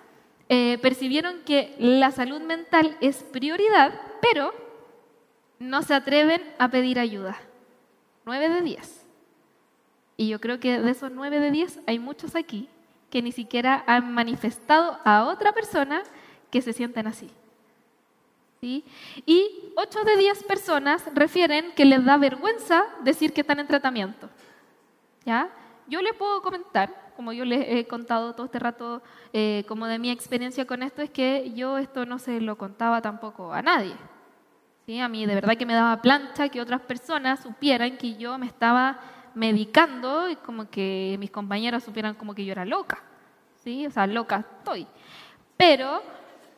eh, 0.49 0.79
percibieron 0.83 1.41
que 1.45 1.75
la 1.79 2.11
salud 2.11 2.41
mental 2.41 2.97
es 3.01 3.23
prioridad, 3.23 3.95
pero 4.21 4.53
no 5.59 5.83
se 5.83 5.95
atreven 5.95 6.43
a 6.59 6.71
pedir 6.71 6.99
ayuda. 6.99 7.37
9 8.27 8.49
de 8.49 8.63
10. 8.63 9.07
Y 10.17 10.29
yo 10.29 10.41
creo 10.41 10.61
que 10.61 10.81
de 10.81 10.91
esos 10.91 11.11
9 11.11 11.41
de 11.41 11.51
10 11.51 11.81
hay 11.87 11.99
muchos 11.99 12.35
aquí 12.35 12.69
que 13.11 13.23
ni 13.23 13.33
siquiera 13.33 13.85
han 13.87 14.13
manifestado 14.13 14.99
a 15.05 15.25
otra 15.25 15.53
persona 15.53 16.03
que 16.51 16.61
se 16.61 16.73
sienten 16.73 17.07
así. 17.07 17.31
¿Sí? 18.61 18.85
Y 19.27 19.73
8 19.77 20.05
de 20.05 20.17
10 20.17 20.45
personas 20.45 21.05
refieren 21.15 21.73
que 21.77 21.85
les 21.85 22.05
da 22.05 22.17
vergüenza 22.17 22.85
decir 23.03 23.33
que 23.33 23.43
están 23.43 23.61
en 23.61 23.67
tratamiento. 23.67 24.29
¿Ya? 25.25 25.51
Yo 25.87 26.03
les 26.03 26.15
puedo 26.15 26.43
comentar, 26.43 27.13
como 27.17 27.33
yo 27.33 27.45
les 27.45 27.65
he 27.69 27.87
contado 27.87 28.35
todo 28.35 28.47
este 28.47 28.59
rato, 28.59 29.03
eh, 29.33 29.65
como 29.69 29.87
de 29.87 29.99
mi 29.99 30.11
experiencia 30.11 30.67
con 30.67 30.83
esto, 30.83 31.03
es 31.03 31.11
que 31.11 31.53
yo 31.55 31.79
esto 31.79 32.07
no 32.07 32.19
se 32.19 32.41
lo 32.41 32.57
contaba 32.57 33.03
tampoco 33.03 33.53
a 33.53 33.63
nadie. 33.63 33.95
¿sí? 34.87 34.99
A 35.01 35.09
mí 35.09 35.27
de 35.27 35.35
verdad 35.35 35.57
que 35.57 35.67
me 35.67 35.75
daba 35.75 36.01
plancha 36.03 36.49
que 36.49 36.61
otras 36.61 36.81
personas 36.81 37.41
supieran 37.41 37.97
que 37.97 38.17
yo 38.17 38.39
me 38.39 38.47
estaba 38.47 38.99
medicando 39.35 40.29
y 40.29 40.37
como 40.37 40.71
que 40.71 41.17
mis 41.19 41.31
compañeros 41.31 41.85
supieran 41.85 42.15
como 42.15 42.35
que 42.35 42.45
yo 42.45 42.53
era 42.53 42.65
loca. 42.65 43.03
¿sí? 43.63 43.87
O 43.87 43.91
sea, 43.91 44.07
loca 44.07 44.45
estoy. 44.59 44.87
Pero 45.57 46.03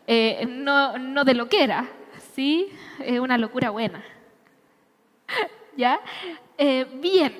eh, 0.06 0.46
no, 0.48 0.98
no 0.98 1.24
de 1.24 1.34
lo 1.34 1.48
que 1.48 1.64
era, 1.64 1.88
¿sí? 2.34 2.68
Es 3.00 3.20
una 3.20 3.38
locura 3.38 3.70
buena. 3.70 4.02
¿Ya? 5.76 6.00
Eh, 6.56 6.86
bien, 7.00 7.36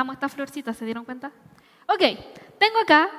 Amo 0.00 0.12
esta 0.12 0.30
florcita, 0.30 0.72
¿se 0.72 0.86
dieron 0.86 1.04
cuenta? 1.04 1.30
Ok, 1.86 2.00
tengo 2.58 2.78
acá 2.82 3.10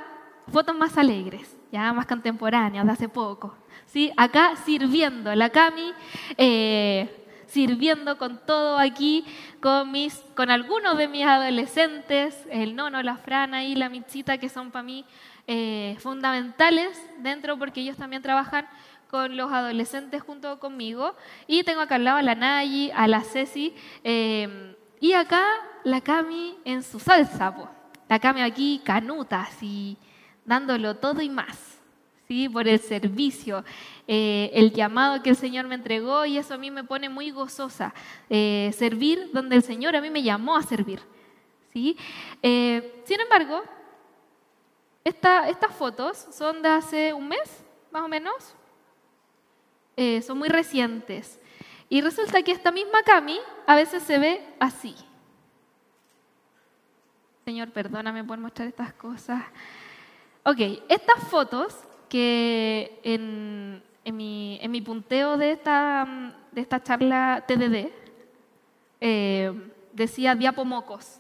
fotos 0.52 0.76
más 0.76 0.98
alegres, 0.98 1.56
ya 1.72 1.94
más 1.94 2.08
contemporáneas, 2.08 2.84
de 2.84 2.92
hace 2.92 3.08
poco. 3.08 3.56
¿sí? 3.86 4.12
Acá 4.18 4.56
sirviendo, 4.56 5.36
la 5.36 5.52
Cami, 5.52 5.94
eh, 6.38 7.28
sirviendo 7.46 8.18
con 8.18 8.44
todo 8.48 8.80
aquí, 8.80 9.26
con, 9.62 9.92
mis, 9.92 10.16
con 10.36 10.50
algunos 10.50 10.98
de 10.98 11.08
mis 11.08 11.24
adolescentes, 11.24 12.48
el 12.50 12.76
nono, 12.76 13.04
la 13.04 13.18
frana 13.18 13.64
y 13.64 13.76
la 13.76 13.88
michita, 13.88 14.40
que 14.40 14.50
son 14.50 14.72
para 14.72 14.82
mí 14.82 15.06
eh, 15.46 15.98
fundamentales 16.00 17.00
dentro 17.20 17.60
porque 17.60 17.82
ellos 17.82 17.98
también 17.98 18.24
trabajan 18.24 18.68
con 19.08 19.38
los 19.38 19.52
adolescentes 19.52 20.24
junto 20.24 20.60
conmigo. 20.60 21.16
Y 21.46 21.62
tengo 21.62 21.82
acá 21.82 21.94
al 21.94 22.06
lado 22.06 22.18
a 22.18 22.24
la 22.24 22.34
Nayi, 22.34 22.90
a 22.96 23.08
la 23.08 23.22
Ceci. 23.22 23.76
Eh, 24.04 24.76
y 25.00 25.14
acá 25.14 25.44
la 25.84 26.02
Cami 26.02 26.58
en 26.66 26.84
su 26.84 27.00
salsa, 27.00 27.54
la 28.08 28.20
Cami 28.20 28.42
aquí 28.42 28.82
canuta, 28.84 29.42
así, 29.42 29.98
dándolo 30.46 30.98
todo 30.98 31.22
y 31.22 31.30
más, 31.30 31.80
¿sí? 32.28 32.50
por 32.50 32.68
el 32.68 32.80
servicio, 32.80 33.64
eh, 34.08 34.52
el 34.54 34.74
llamado 34.74 35.22
que 35.24 35.30
el 35.30 35.36
Señor 35.36 35.68
me 35.68 35.76
entregó 35.76 36.26
y 36.26 36.38
eso 36.38 36.54
a 36.54 36.58
mí 36.58 36.72
me 36.72 36.84
pone 36.84 37.10
muy 37.10 37.32
gozosa, 37.32 37.94
eh, 38.30 38.72
servir 38.78 39.30
donde 39.34 39.56
el 39.56 39.64
Señor 39.64 39.96
a 39.96 40.02
mí 40.02 40.10
me 40.10 40.24
llamó 40.24 40.58
a 40.58 40.64
servir. 40.64 41.02
¿sí? 41.72 41.98
Eh, 42.42 43.02
sin 43.06 43.20
embargo, 43.20 43.64
estas 45.04 45.76
fotos 45.76 46.28
son 46.32 46.62
de 46.62 46.70
hace 46.70 47.14
un 47.14 47.28
mes, 47.28 47.64
más 47.92 48.04
o 48.04 48.08
menos, 48.08 48.56
son 50.26 50.38
muy 50.40 50.50
recientes. 50.50 51.40
Y 51.90 52.02
resulta 52.02 52.42
que 52.42 52.52
esta 52.52 52.72
misma 52.72 53.04
Cami 53.04 53.40
a 53.68 53.76
veces 53.76 54.02
se 54.04 54.18
ve 54.18 54.44
así. 54.60 54.96
Señor, 57.52 57.72
perdóname 57.72 58.24
por 58.24 58.40
mostrar 58.40 58.70
estas 58.70 58.94
cosas. 58.94 59.44
Ok, 60.46 60.58
estas 60.88 61.22
fotos 61.30 61.76
que 62.08 62.98
en, 63.04 63.84
mi, 64.06 64.82
punteo 64.86 65.36
de 65.36 65.52
esta, 65.52 66.34
de 66.50 66.62
esta 66.62 66.82
charla 66.82 67.44
TDD 67.46 67.92
eh, 69.02 69.52
decía 69.92 70.34
diapomocos. 70.34 71.20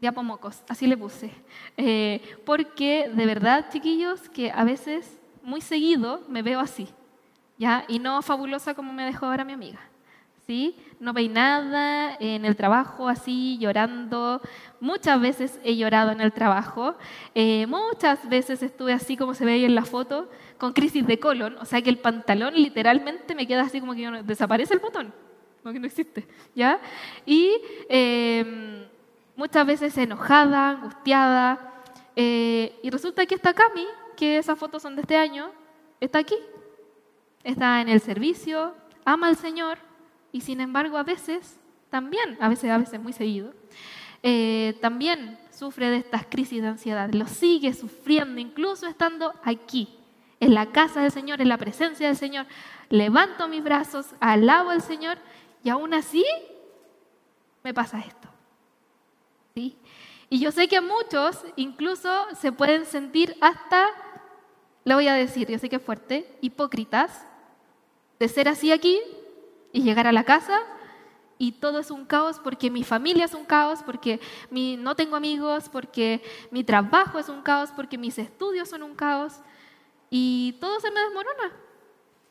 Diapomocos, 0.00 0.62
así 0.66 0.86
le 0.86 0.96
puse. 0.96 1.30
Eh, 1.76 2.22
porque 2.46 3.10
de 3.14 3.26
verdad, 3.26 3.66
chiquillos, 3.70 4.30
que 4.30 4.50
a 4.50 4.64
veces, 4.64 5.18
muy 5.42 5.60
seguido, 5.60 6.22
me 6.26 6.40
veo 6.40 6.58
así. 6.58 6.88
¿ya? 7.58 7.84
Y 7.86 7.98
no 7.98 8.22
fabulosa 8.22 8.72
como 8.72 8.94
me 8.94 9.04
dejó 9.04 9.26
ahora 9.26 9.44
mi 9.44 9.52
amiga. 9.52 9.80
¿sí? 10.46 10.74
No 11.00 11.14
nada 11.14 12.14
en 12.20 12.44
el 12.44 12.56
trabajo 12.56 13.08
así, 13.08 13.56
llorando. 13.58 14.42
Muchas 14.80 15.18
veces 15.18 15.58
he 15.64 15.74
llorado 15.74 16.10
en 16.10 16.20
el 16.20 16.30
trabajo. 16.30 16.94
Eh, 17.34 17.66
muchas 17.66 18.28
veces 18.28 18.62
estuve 18.62 18.92
así 18.92 19.16
como 19.16 19.32
se 19.32 19.46
ve 19.46 19.52
ahí 19.52 19.64
en 19.64 19.74
la 19.74 19.86
foto, 19.86 20.28
con 20.58 20.74
crisis 20.74 21.06
de 21.06 21.18
colon. 21.18 21.56
O 21.56 21.64
sea 21.64 21.80
que 21.80 21.88
el 21.88 21.96
pantalón 21.96 22.52
literalmente 22.54 23.34
me 23.34 23.46
queda 23.46 23.62
así 23.62 23.80
como 23.80 23.94
que 23.94 24.10
desaparece 24.24 24.74
el 24.74 24.80
botón, 24.80 25.14
como 25.62 25.72
que 25.72 25.80
no 25.80 25.86
existe. 25.86 26.28
¿ya? 26.54 26.78
Y 27.24 27.50
em, 27.88 28.84
muchas 29.36 29.66
veces 29.66 29.96
enojada, 29.96 30.68
angustiada. 30.68 31.82
Eh, 32.14 32.78
y 32.82 32.90
resulta 32.90 33.24
que 33.24 33.36
esta 33.36 33.54
Cami, 33.54 33.86
que 34.18 34.36
esas 34.36 34.58
fotos 34.58 34.82
son 34.82 34.96
de 34.96 35.00
este 35.00 35.16
año, 35.16 35.50
está 35.98 36.18
aquí. 36.18 36.36
Está 37.42 37.80
en 37.80 37.88
el 37.88 38.02
servicio, 38.02 38.74
ama 39.06 39.28
al 39.28 39.36
Señor 39.36 39.89
y 40.32 40.40
sin 40.42 40.60
embargo 40.60 40.96
a 40.96 41.02
veces, 41.02 41.58
también, 41.90 42.36
a 42.40 42.48
veces, 42.48 42.70
a 42.70 42.78
veces 42.78 43.00
muy 43.00 43.12
seguido, 43.12 43.52
eh, 44.22 44.76
también 44.80 45.38
sufre 45.50 45.90
de 45.90 45.96
estas 45.96 46.26
crisis 46.26 46.62
de 46.62 46.68
ansiedad. 46.68 47.10
Lo 47.12 47.26
sigue 47.26 47.72
sufriendo 47.72 48.40
incluso 48.40 48.86
estando 48.86 49.34
aquí, 49.42 49.88
en 50.40 50.54
la 50.54 50.72
casa 50.72 51.02
del 51.02 51.10
Señor, 51.10 51.40
en 51.40 51.48
la 51.48 51.58
presencia 51.58 52.06
del 52.06 52.16
Señor. 52.16 52.46
Levanto 52.88 53.46
mis 53.46 53.62
brazos, 53.62 54.06
alabo 54.20 54.70
al 54.70 54.80
Señor 54.80 55.18
y 55.62 55.68
aún 55.68 55.92
así 55.92 56.24
me 57.62 57.74
pasa 57.74 58.00
esto. 58.00 58.28
¿Sí? 59.54 59.76
Y 60.30 60.40
yo 60.40 60.50
sé 60.50 60.68
que 60.68 60.80
muchos 60.80 61.44
incluso 61.56 62.08
se 62.34 62.52
pueden 62.52 62.86
sentir 62.86 63.36
hasta, 63.40 63.88
lo 64.84 64.94
voy 64.94 65.08
a 65.08 65.14
decir, 65.14 65.48
yo 65.48 65.58
sé 65.58 65.68
que 65.68 65.76
es 65.76 65.82
fuerte, 65.82 66.38
hipócritas, 66.40 67.26
de 68.18 68.28
ser 68.28 68.48
así 68.48 68.70
aquí 68.72 68.98
y 69.72 69.82
llegar 69.82 70.06
a 70.06 70.12
la 70.12 70.24
casa 70.24 70.60
y 71.38 71.52
todo 71.52 71.78
es 71.78 71.90
un 71.90 72.04
caos 72.04 72.38
porque 72.38 72.70
mi 72.70 72.84
familia 72.84 73.24
es 73.24 73.32
un 73.32 73.46
caos, 73.46 73.82
porque 73.82 74.20
mi, 74.50 74.76
no 74.76 74.94
tengo 74.94 75.16
amigos, 75.16 75.70
porque 75.70 76.22
mi 76.50 76.64
trabajo 76.64 77.18
es 77.18 77.30
un 77.30 77.40
caos, 77.40 77.70
porque 77.74 77.96
mis 77.96 78.18
estudios 78.18 78.68
son 78.68 78.82
un 78.82 78.94
caos 78.94 79.40
y 80.10 80.58
todo 80.60 80.78
se 80.80 80.90
me 80.90 81.00
desmorona. 81.00 81.52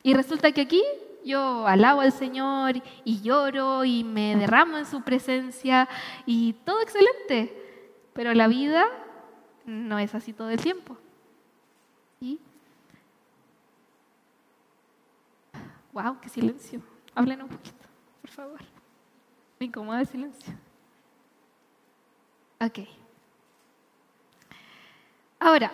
Y 0.03 0.13
resulta 0.13 0.51
que 0.51 0.61
aquí 0.61 0.83
yo 1.25 1.65
alabo 1.65 2.01
al 2.01 2.11
Señor 2.11 2.81
y 3.03 3.21
lloro 3.21 3.83
y 3.83 4.03
me 4.03 4.35
derramo 4.35 4.77
en 4.77 4.85
su 4.85 5.01
presencia 5.01 5.89
y 6.25 6.53
todo 6.65 6.81
excelente. 6.81 7.55
Pero 8.13 8.33
la 8.33 8.47
vida 8.47 8.85
no 9.65 9.97
es 9.97 10.13
así 10.13 10.33
todo 10.33 10.49
el 10.49 10.61
tiempo. 10.61 10.97
¿Sí? 12.19 12.39
Wow, 15.93 16.19
qué 16.21 16.29
silencio. 16.29 16.81
Hablen 17.15 17.41
un 17.41 17.49
poquito, 17.49 17.85
por 18.21 18.29
favor. 18.29 18.59
Me 19.59 19.65
incomoda 19.65 20.01
el 20.01 20.07
silencio. 20.07 20.53
Ok. 22.61 22.79
Ahora, 25.39 25.71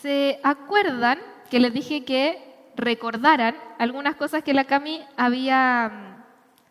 ¿se 0.00 0.40
acuerdan 0.42 1.18
que 1.50 1.60
les 1.60 1.72
dije 1.72 2.04
que 2.04 2.46
recordaran 2.76 3.56
algunas 3.78 4.16
cosas 4.16 4.44
que 4.44 4.54
la 4.54 4.64
Cami 4.64 5.02
había 5.16 5.88
mm, 5.88 6.16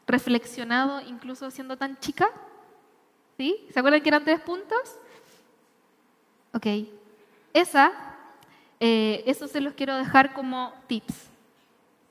reflexionado 0.07 1.01
incluso 1.01 1.49
siendo 1.51 1.77
tan 1.77 1.99
chica. 1.99 2.29
¿Sí? 3.37 3.67
¿Se 3.73 3.79
acuerdan 3.79 4.01
que 4.01 4.09
eran 4.09 4.23
tres 4.23 4.39
puntos? 4.39 4.97
Ok. 6.53 6.67
Esa, 7.53 7.91
eh, 8.79 9.23
eso 9.25 9.47
se 9.47 9.59
los 9.59 9.73
quiero 9.73 9.95
dejar 9.95 10.33
como 10.33 10.73
tips, 10.87 11.27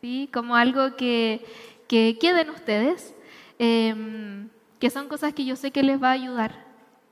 ¿sí? 0.00 0.28
Como 0.32 0.56
algo 0.56 0.96
que, 0.96 1.46
que 1.88 2.18
queden 2.18 2.50
ustedes, 2.50 3.14
em, 3.58 4.48
que 4.78 4.90
son 4.90 5.08
cosas 5.08 5.34
que 5.34 5.44
yo 5.44 5.56
sé 5.56 5.70
que 5.70 5.82
les 5.82 6.02
va 6.02 6.08
a 6.08 6.12
ayudar 6.12 6.64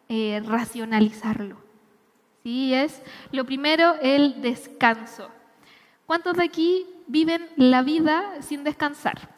eh, 0.09 0.43
racionalizarlo. 0.45 1.57
¿Sí? 2.43 2.75
Es 2.75 3.03
lo 3.31 3.47
primero, 3.47 3.95
el 4.03 4.43
descanso. 4.43 5.31
¿Cuántos 6.07 6.37
de 6.37 6.45
aquí 6.45 6.87
viven 7.07 7.49
la 7.57 7.83
vida 7.83 8.43
sin 8.43 8.65
descansar? 8.65 9.31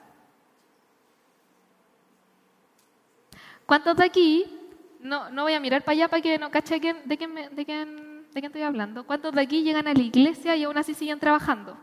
¿Cuántos 3.67 3.97
de 3.97 4.05
aquí, 4.05 4.47
no, 5.01 5.31
no 5.31 5.43
voy 5.43 5.55
a 5.55 5.61
mirar 5.61 5.83
para 5.83 5.93
allá 5.93 6.09
para 6.09 6.23
que 6.23 6.39
no 6.39 6.51
cache 6.51 6.75
de, 6.75 6.81
quién, 6.81 6.97
de, 7.05 7.17
quién, 7.17 7.55
de 7.55 7.65
quién 7.65 8.45
estoy 8.47 8.63
hablando, 8.63 9.07
¿cuántos 9.07 9.33
de 9.33 9.43
aquí 9.43 9.63
llegan 9.63 9.87
a 9.87 9.95
la 9.95 10.03
iglesia 10.03 10.57
y 10.57 10.65
aún 10.65 10.77
así 10.77 10.93
siguen 10.93 11.21
trabajando? 11.21 11.79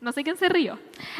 No 0.00 0.12
sé 0.12 0.22
quién 0.22 0.36
se 0.36 0.48
rió. 0.48 0.78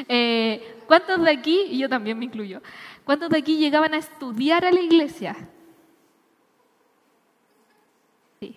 Eh, 0.09 0.83
¿Cuántos 0.87 1.23
de 1.23 1.31
aquí, 1.31 1.67
y 1.71 1.79
yo 1.79 1.89
también 1.89 2.19
me 2.19 2.27
incluyo, 2.27 2.63
cuántos 3.05 3.31
de 3.31 3.39
aquí 3.39 3.59
llegaban 3.59 3.95
a 3.95 3.99
estudiar 3.99 4.65
a 4.65 4.73
la 4.73 4.81
iglesia? 4.81 5.37
Sí. 8.41 8.57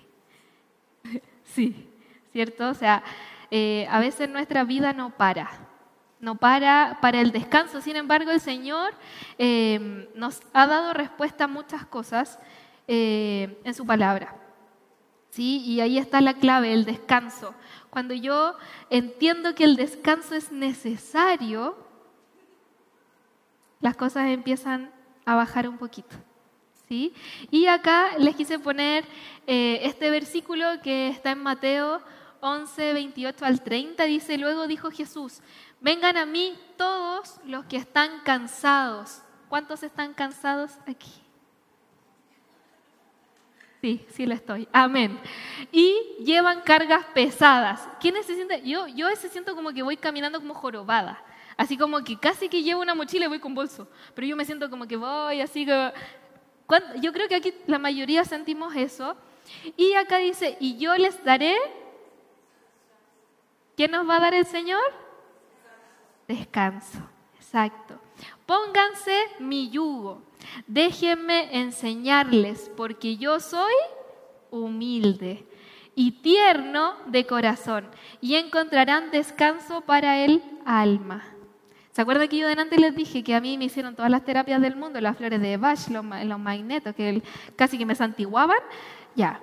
Sí. 1.43 1.87
¿cierto? 2.31 2.69
O 2.69 2.73
sea, 2.73 3.03
eh, 3.49 3.85
a 3.89 3.99
veces 3.99 4.29
nuestra 4.29 4.63
vida 4.63 4.93
no 4.93 5.09
para, 5.09 5.49
no 6.19 6.35
para 6.35 6.99
para 7.01 7.19
el 7.19 7.31
descanso. 7.31 7.81
Sin 7.81 7.97
embargo, 7.97 8.31
el 8.31 8.39
Señor 8.39 8.93
eh, 9.37 10.07
nos 10.15 10.41
ha 10.53 10.67
dado 10.67 10.93
respuesta 10.93 11.43
a 11.43 11.47
muchas 11.47 11.85
cosas 11.85 12.39
en 12.87 13.73
su 13.73 13.85
palabra. 13.85 14.40
¿Sí? 15.31 15.63
Y 15.65 15.79
ahí 15.79 15.97
está 15.97 16.21
la 16.21 16.35
clave, 16.35 16.73
el 16.73 16.85
descanso. 16.85 17.55
Cuando 17.89 18.13
yo 18.13 18.55
entiendo 18.89 19.55
que 19.55 19.63
el 19.63 19.75
descanso 19.75 20.35
es 20.35 20.51
necesario, 20.51 21.75
las 23.79 23.95
cosas 23.95 24.29
empiezan 24.29 24.91
a 25.25 25.35
bajar 25.35 25.67
un 25.67 25.77
poquito. 25.77 26.15
¿sí? 26.87 27.13
Y 27.49 27.65
acá 27.65 28.17
les 28.17 28.35
quise 28.35 28.59
poner 28.59 29.05
este 29.47 30.11
versículo 30.11 30.65
que 30.83 31.07
está 31.07 31.31
en 31.31 31.39
Mateo 31.39 32.01
11, 32.41 32.93
28 32.93 33.45
al 33.45 33.61
30 33.61 34.03
dice, 34.05 34.37
luego 34.37 34.67
dijo 34.67 34.91
Jesús, 34.91 35.41
vengan 35.79 36.17
a 36.17 36.25
mí 36.25 36.57
todos 36.77 37.39
los 37.45 37.65
que 37.65 37.77
están 37.77 38.21
cansados. 38.25 39.21
¿Cuántos 39.47 39.83
están 39.83 40.13
cansados 40.13 40.71
aquí? 40.87 41.11
Sí, 43.81 44.05
sí 44.09 44.25
lo 44.25 44.35
estoy. 44.35 44.67
Amén. 44.71 45.19
Y 45.71 45.95
llevan 46.23 46.61
cargas 46.61 47.03
pesadas. 47.13 47.87
¿Quiénes 47.99 48.25
se 48.25 48.35
sienten? 48.35 48.63
Yo, 48.63 48.87
yo 48.87 49.09
se 49.15 49.27
siento 49.29 49.55
como 49.55 49.73
que 49.73 49.81
voy 49.81 49.97
caminando 49.97 50.39
como 50.39 50.53
jorobada. 50.53 51.23
Así 51.57 51.77
como 51.77 52.03
que 52.03 52.17
casi 52.17 52.47
que 52.47 52.63
llevo 52.63 52.81
una 52.81 52.95
mochila 52.95 53.25
y 53.25 53.29
voy 53.29 53.39
con 53.39 53.55
bolso. 53.55 53.87
Pero 54.13 54.27
yo 54.27 54.35
me 54.35 54.45
siento 54.45 54.69
como 54.69 54.87
que 54.87 54.97
voy 54.97 55.41
así 55.41 55.65
que... 55.65 55.93
Yo 57.01 57.11
creo 57.11 57.27
que 57.27 57.35
aquí 57.35 57.53
la 57.67 57.79
mayoría 57.79 58.23
sentimos 58.23 58.75
eso. 58.75 59.17
Y 59.75 59.93
acá 59.95 60.19
dice, 60.19 60.55
y 60.59 60.77
yo 60.77 60.95
les 60.95 61.21
daré 61.23 61.57
¿Qué 63.81 63.87
nos 63.87 64.07
va 64.07 64.17
a 64.17 64.19
dar 64.19 64.33
el 64.35 64.45
Señor? 64.45 64.83
Descanso, 66.27 66.99
exacto. 67.35 67.99
Pónganse 68.45 69.17
mi 69.39 69.71
yugo, 69.71 70.21
déjenme 70.67 71.59
enseñarles, 71.59 72.71
porque 72.75 73.17
yo 73.17 73.39
soy 73.39 73.73
humilde 74.49 75.45
y 75.95 76.11
tierno 76.21 76.95
de 77.07 77.25
corazón, 77.25 77.87
y 78.21 78.35
encontrarán 78.35 79.11
descanso 79.11 79.81
para 79.81 80.23
el 80.23 80.41
alma. 80.65 81.23
¿Se 81.91 82.01
acuerdan 82.01 82.29
que 82.29 82.37
yo 82.37 82.47
delante 82.47 82.77
les 82.77 82.95
dije 82.95 83.23
que 83.23 83.35
a 83.35 83.41
mí 83.41 83.57
me 83.57 83.65
hicieron 83.65 83.95
todas 83.95 84.09
las 84.09 84.23
terapias 84.23 84.61
del 84.61 84.77
mundo, 84.77 85.01
las 85.01 85.17
flores 85.17 85.41
de 85.41 85.57
Bach, 85.57 85.89
los, 85.89 86.03
magnetos, 86.39 86.95
que 86.95 87.21
casi 87.57 87.77
que 87.77 87.85
me 87.85 87.95
santiguaban? 87.95 88.59
Ya. 89.15 89.41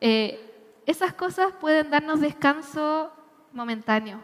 Eh, 0.00 0.52
esas 0.86 1.12
cosas 1.12 1.52
pueden 1.60 1.90
darnos 1.90 2.20
descanso 2.20 3.12
momentáneo. 3.52 4.20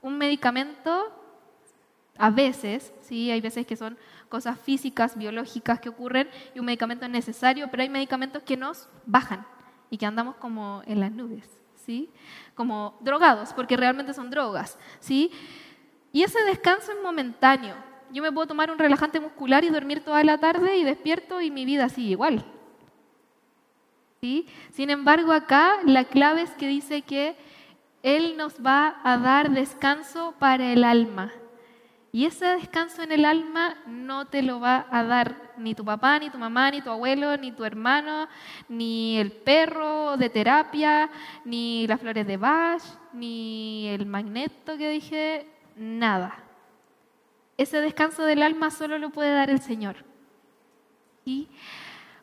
Un 0.00 0.16
medicamento, 0.16 1.12
a 2.16 2.30
veces, 2.30 2.92
sí, 3.00 3.32
hay 3.32 3.40
veces 3.40 3.66
que 3.66 3.76
son 3.76 3.98
cosas 4.28 4.58
físicas, 4.58 5.16
biológicas 5.16 5.80
que 5.80 5.88
ocurren 5.88 6.28
y 6.54 6.58
un 6.58 6.66
medicamento 6.66 7.04
es 7.04 7.10
necesario, 7.10 7.68
pero 7.70 7.82
hay 7.82 7.88
medicamentos 7.88 8.42
que 8.42 8.56
nos 8.56 8.88
bajan 9.06 9.46
y 9.90 9.98
que 9.98 10.06
andamos 10.06 10.36
como 10.36 10.82
en 10.86 11.00
las 11.00 11.12
nubes, 11.12 11.48
¿sí? 11.74 12.10
Como 12.54 12.96
drogados, 13.00 13.52
porque 13.52 13.76
realmente 13.76 14.14
son 14.14 14.30
drogas, 14.30 14.78
¿sí? 15.00 15.30
Y 16.12 16.22
ese 16.22 16.42
descanso 16.44 16.92
es 16.92 16.98
momentáneo. 17.02 17.74
Yo 18.10 18.22
me 18.22 18.32
puedo 18.32 18.46
tomar 18.46 18.70
un 18.70 18.78
relajante 18.78 19.20
muscular 19.20 19.64
y 19.64 19.70
dormir 19.70 20.02
toda 20.02 20.24
la 20.24 20.38
tarde 20.38 20.76
y 20.76 20.84
despierto 20.84 21.40
y 21.40 21.50
mi 21.50 21.64
vida 21.64 21.88
sigue 21.88 22.10
igual. 22.10 22.44
¿Sí? 24.20 24.46
Sin 24.72 24.90
embargo, 24.90 25.32
acá 25.32 25.76
la 25.84 26.04
clave 26.04 26.42
es 26.42 26.50
que 26.50 26.66
dice 26.66 27.02
que 27.02 27.36
él 28.02 28.36
nos 28.36 28.64
va 28.64 29.00
a 29.04 29.18
dar 29.18 29.50
descanso 29.50 30.34
para 30.38 30.72
el 30.72 30.84
alma. 30.84 31.32
Y 32.10 32.24
ese 32.24 32.46
descanso 32.46 33.02
en 33.02 33.12
el 33.12 33.24
alma 33.24 33.76
no 33.86 34.26
te 34.26 34.42
lo 34.42 34.60
va 34.60 34.86
a 34.90 35.04
dar 35.04 35.52
ni 35.58 35.74
tu 35.74 35.84
papá, 35.84 36.18
ni 36.18 36.30
tu 36.30 36.38
mamá, 36.38 36.70
ni 36.70 36.80
tu 36.80 36.90
abuelo, 36.90 37.36
ni 37.36 37.52
tu 37.52 37.64
hermano, 37.64 38.28
ni 38.68 39.18
el 39.18 39.30
perro 39.30 40.16
de 40.16 40.30
terapia, 40.30 41.10
ni 41.44 41.86
las 41.86 42.00
flores 42.00 42.26
de 42.26 42.38
Bach, 42.38 42.82
ni 43.12 43.88
el 43.88 44.06
magneto 44.06 44.78
que 44.78 44.90
dije, 44.90 45.46
nada. 45.76 46.42
Ese 47.58 47.80
descanso 47.80 48.24
del 48.24 48.42
alma 48.42 48.70
solo 48.70 48.98
lo 48.98 49.10
puede 49.10 49.34
dar 49.34 49.50
el 49.50 49.60
Señor. 49.60 49.96
¿Y? 51.26 51.48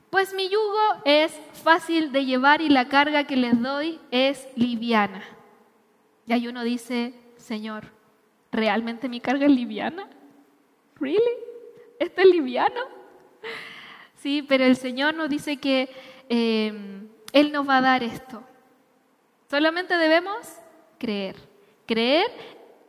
Pues 0.09 0.33
mi 0.33 0.49
yugo 0.49 1.01
es 1.03 1.31
fácil 1.61 2.11
de 2.11 2.25
llevar 2.25 2.61
y 2.61 2.69
la 2.69 2.87
carga 2.87 3.25
que 3.25 3.35
les 3.35 3.61
doy 3.61 3.99
es 4.11 4.47
liviana. 4.55 5.23
Y 6.25 6.33
ahí 6.33 6.47
uno 6.47 6.63
dice, 6.63 7.13
Señor, 7.35 7.94
¿realmente 8.55 9.09
mi 9.09 9.19
carga 9.19 9.45
es 9.45 9.51
liviana? 9.51 10.07
¿Really? 10.99 11.19
¿Esto 11.99 12.21
es 12.21 12.27
liviano? 12.27 12.95
¿sí? 14.25 14.41
Pero 14.41 14.63
el 14.65 14.75
Señor 14.75 15.13
nos 15.13 15.29
dice 15.29 15.57
que 15.57 15.87
eh, 16.29 16.73
Él 17.31 17.51
nos 17.51 17.69
va 17.69 17.77
a 17.77 17.81
dar 17.81 18.01
esto. 18.01 18.43
Solamente 19.51 19.95
debemos 19.97 20.37
creer. 20.97 21.35
Creer 21.85 22.25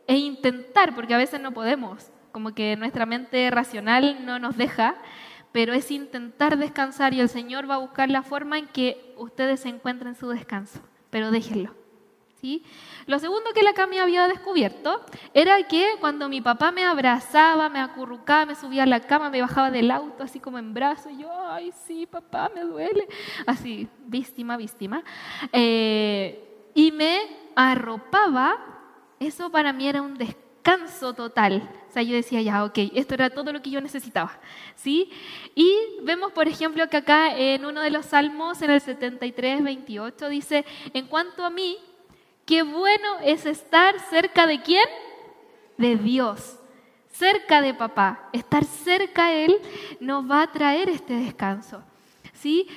e 0.07 0.15
intentar, 0.15 0.95
porque 0.95 1.13
a 1.13 1.17
veces 1.17 1.39
no 1.39 1.53
podemos, 1.53 2.11
como 2.31 2.55
que 2.55 2.75
nuestra 2.75 3.05
mente 3.05 3.51
racional 3.51 4.25
no 4.25 4.39
nos 4.39 4.57
deja, 4.57 4.95
pero 5.51 5.73
es 5.73 5.91
intentar 5.91 6.57
descansar 6.57 7.13
y 7.13 7.19
el 7.19 7.29
Señor 7.29 7.69
va 7.69 7.75
a 7.75 7.85
buscar 7.85 8.09
la 8.09 8.23
forma 8.23 8.57
en 8.57 8.67
que 8.67 9.13
ustedes 9.17 9.63
encuentren 9.67 10.15
su 10.15 10.29
descanso, 10.29 10.79
pero 11.11 11.29
déjenlo. 11.29 11.75
¿Sí? 12.47 12.63
Lo 13.07 13.19
segundo 13.19 13.51
que 13.53 13.61
la 13.61 13.73
Cami 13.73 13.99
había 13.99 14.27
descubierto 14.27 15.01
era 15.33 15.61
que 15.67 15.95
cuando 15.99 16.29
mi 16.29 16.41
papá 16.41 16.71
me 16.71 16.83
abrazaba, 16.85 17.67
me 17.69 17.79
acurrucaba, 17.79 18.45
me 18.45 18.55
subía 18.55 18.83
a 18.83 18.85
la 18.85 19.01
cama, 19.01 19.29
me 19.29 19.41
bajaba 19.41 19.69
del 19.69 19.91
auto 19.91 20.23
así 20.23 20.39
como 20.39 20.57
en 20.57 20.73
brazos, 20.73 21.11
yo, 21.17 21.29
ay, 21.49 21.73
sí, 21.85 22.05
papá, 22.05 22.49
me 22.53 22.61
duele. 22.61 23.07
Así, 23.45 23.87
víctima, 24.05 24.55
víctima. 24.55 25.03
Eh, 25.51 26.71
y 26.73 26.91
me 26.91 27.19
arropaba, 27.55 28.57
eso 29.19 29.49
para 29.49 29.73
mí 29.73 29.87
era 29.87 30.01
un 30.01 30.17
descanso 30.17 31.13
total. 31.13 31.69
O 31.89 31.91
sea, 31.91 32.03
yo 32.03 32.13
decía, 32.13 32.41
ya, 32.41 32.65
ok, 32.65 32.77
esto 32.93 33.13
era 33.13 33.29
todo 33.29 33.51
lo 33.51 33.61
que 33.61 33.69
yo 33.69 33.81
necesitaba. 33.81 34.39
¿sí? 34.75 35.09
Y 35.55 35.73
vemos, 36.03 36.31
por 36.33 36.47
ejemplo, 36.47 36.87
que 36.89 36.97
acá 36.97 37.37
en 37.37 37.65
uno 37.65 37.81
de 37.81 37.89
los 37.89 38.05
salmos, 38.05 38.61
en 38.61 38.71
el 38.71 38.81
73, 38.81 39.63
28, 39.63 40.29
dice, 40.29 40.65
en 40.93 41.07
cuanto 41.07 41.45
a 41.45 41.49
mí, 41.49 41.77
Qué 42.47 42.63
bueno 42.63 43.19
es 43.23 43.45
estar 43.45 43.99
cerca 44.09 44.47
de 44.47 44.61
quién? 44.61 44.85
De 45.75 45.97
Dios, 45.97 46.57
cerca 47.11 47.61
de 47.61 47.73
papá. 47.73 48.29
Estar 48.31 48.63
cerca 48.63 49.25
a 49.25 49.33
Él 49.33 49.57
nos 49.99 50.31
va 50.31 50.43
a 50.43 50.51
traer 50.53 50.87
este 50.87 51.13
descanso. 51.15 51.83
¿Sí? 52.31 52.69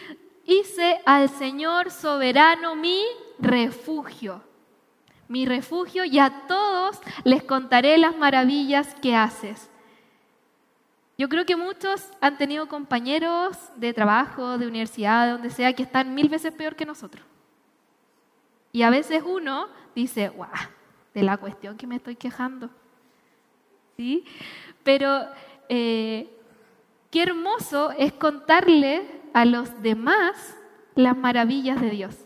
Hice 0.44 1.00
al 1.06 1.28
Señor 1.28 1.92
soberano 1.92 2.74
mi 2.74 3.00
refugio. 3.38 4.42
Mi 5.28 5.46
refugio 5.46 6.04
y 6.04 6.18
a 6.18 6.48
todos 6.48 6.98
les 7.22 7.44
contaré 7.44 7.96
las 7.96 8.16
maravillas 8.16 8.96
que 8.96 9.14
haces. 9.14 9.70
Yo 11.16 11.28
creo 11.28 11.46
que 11.46 11.54
muchos 11.54 12.11
han 12.20 12.37
tenido 12.38 12.66
compañeros 12.66 13.56
de 13.76 13.92
trabajo, 13.92 14.59
de 14.59 14.66
universidad, 14.66 15.26
de 15.26 15.33
donde 15.33 15.50
sea, 15.50 15.72
que 15.74 15.85
están 15.85 16.12
mil 16.12 16.28
veces 16.28 16.52
peor 16.52 16.74
que 16.74 16.85
nosotros. 16.85 17.24
Y 18.72 18.83
a 18.83 18.90
veces 18.90 19.22
uno 19.24 19.68
dice, 19.94 20.28
guau, 20.28 20.50
de 21.14 21.22
la 21.22 21.37
cuestión 21.37 21.76
que 21.76 21.87
me 21.87 21.96
estoy 21.96 22.16
quejando. 22.16 22.70
¿Sí? 23.96 24.24
Pero 24.83 25.26
eh, 25.68 26.30
qué 27.11 27.22
hermoso 27.22 27.90
es 27.92 28.12
contarle 28.12 29.20
a 29.33 29.44
los 29.44 29.83
demás 29.83 30.56
las 30.94 31.16
maravillas 31.16 31.80
de 31.80 31.90
Dios, 31.90 32.16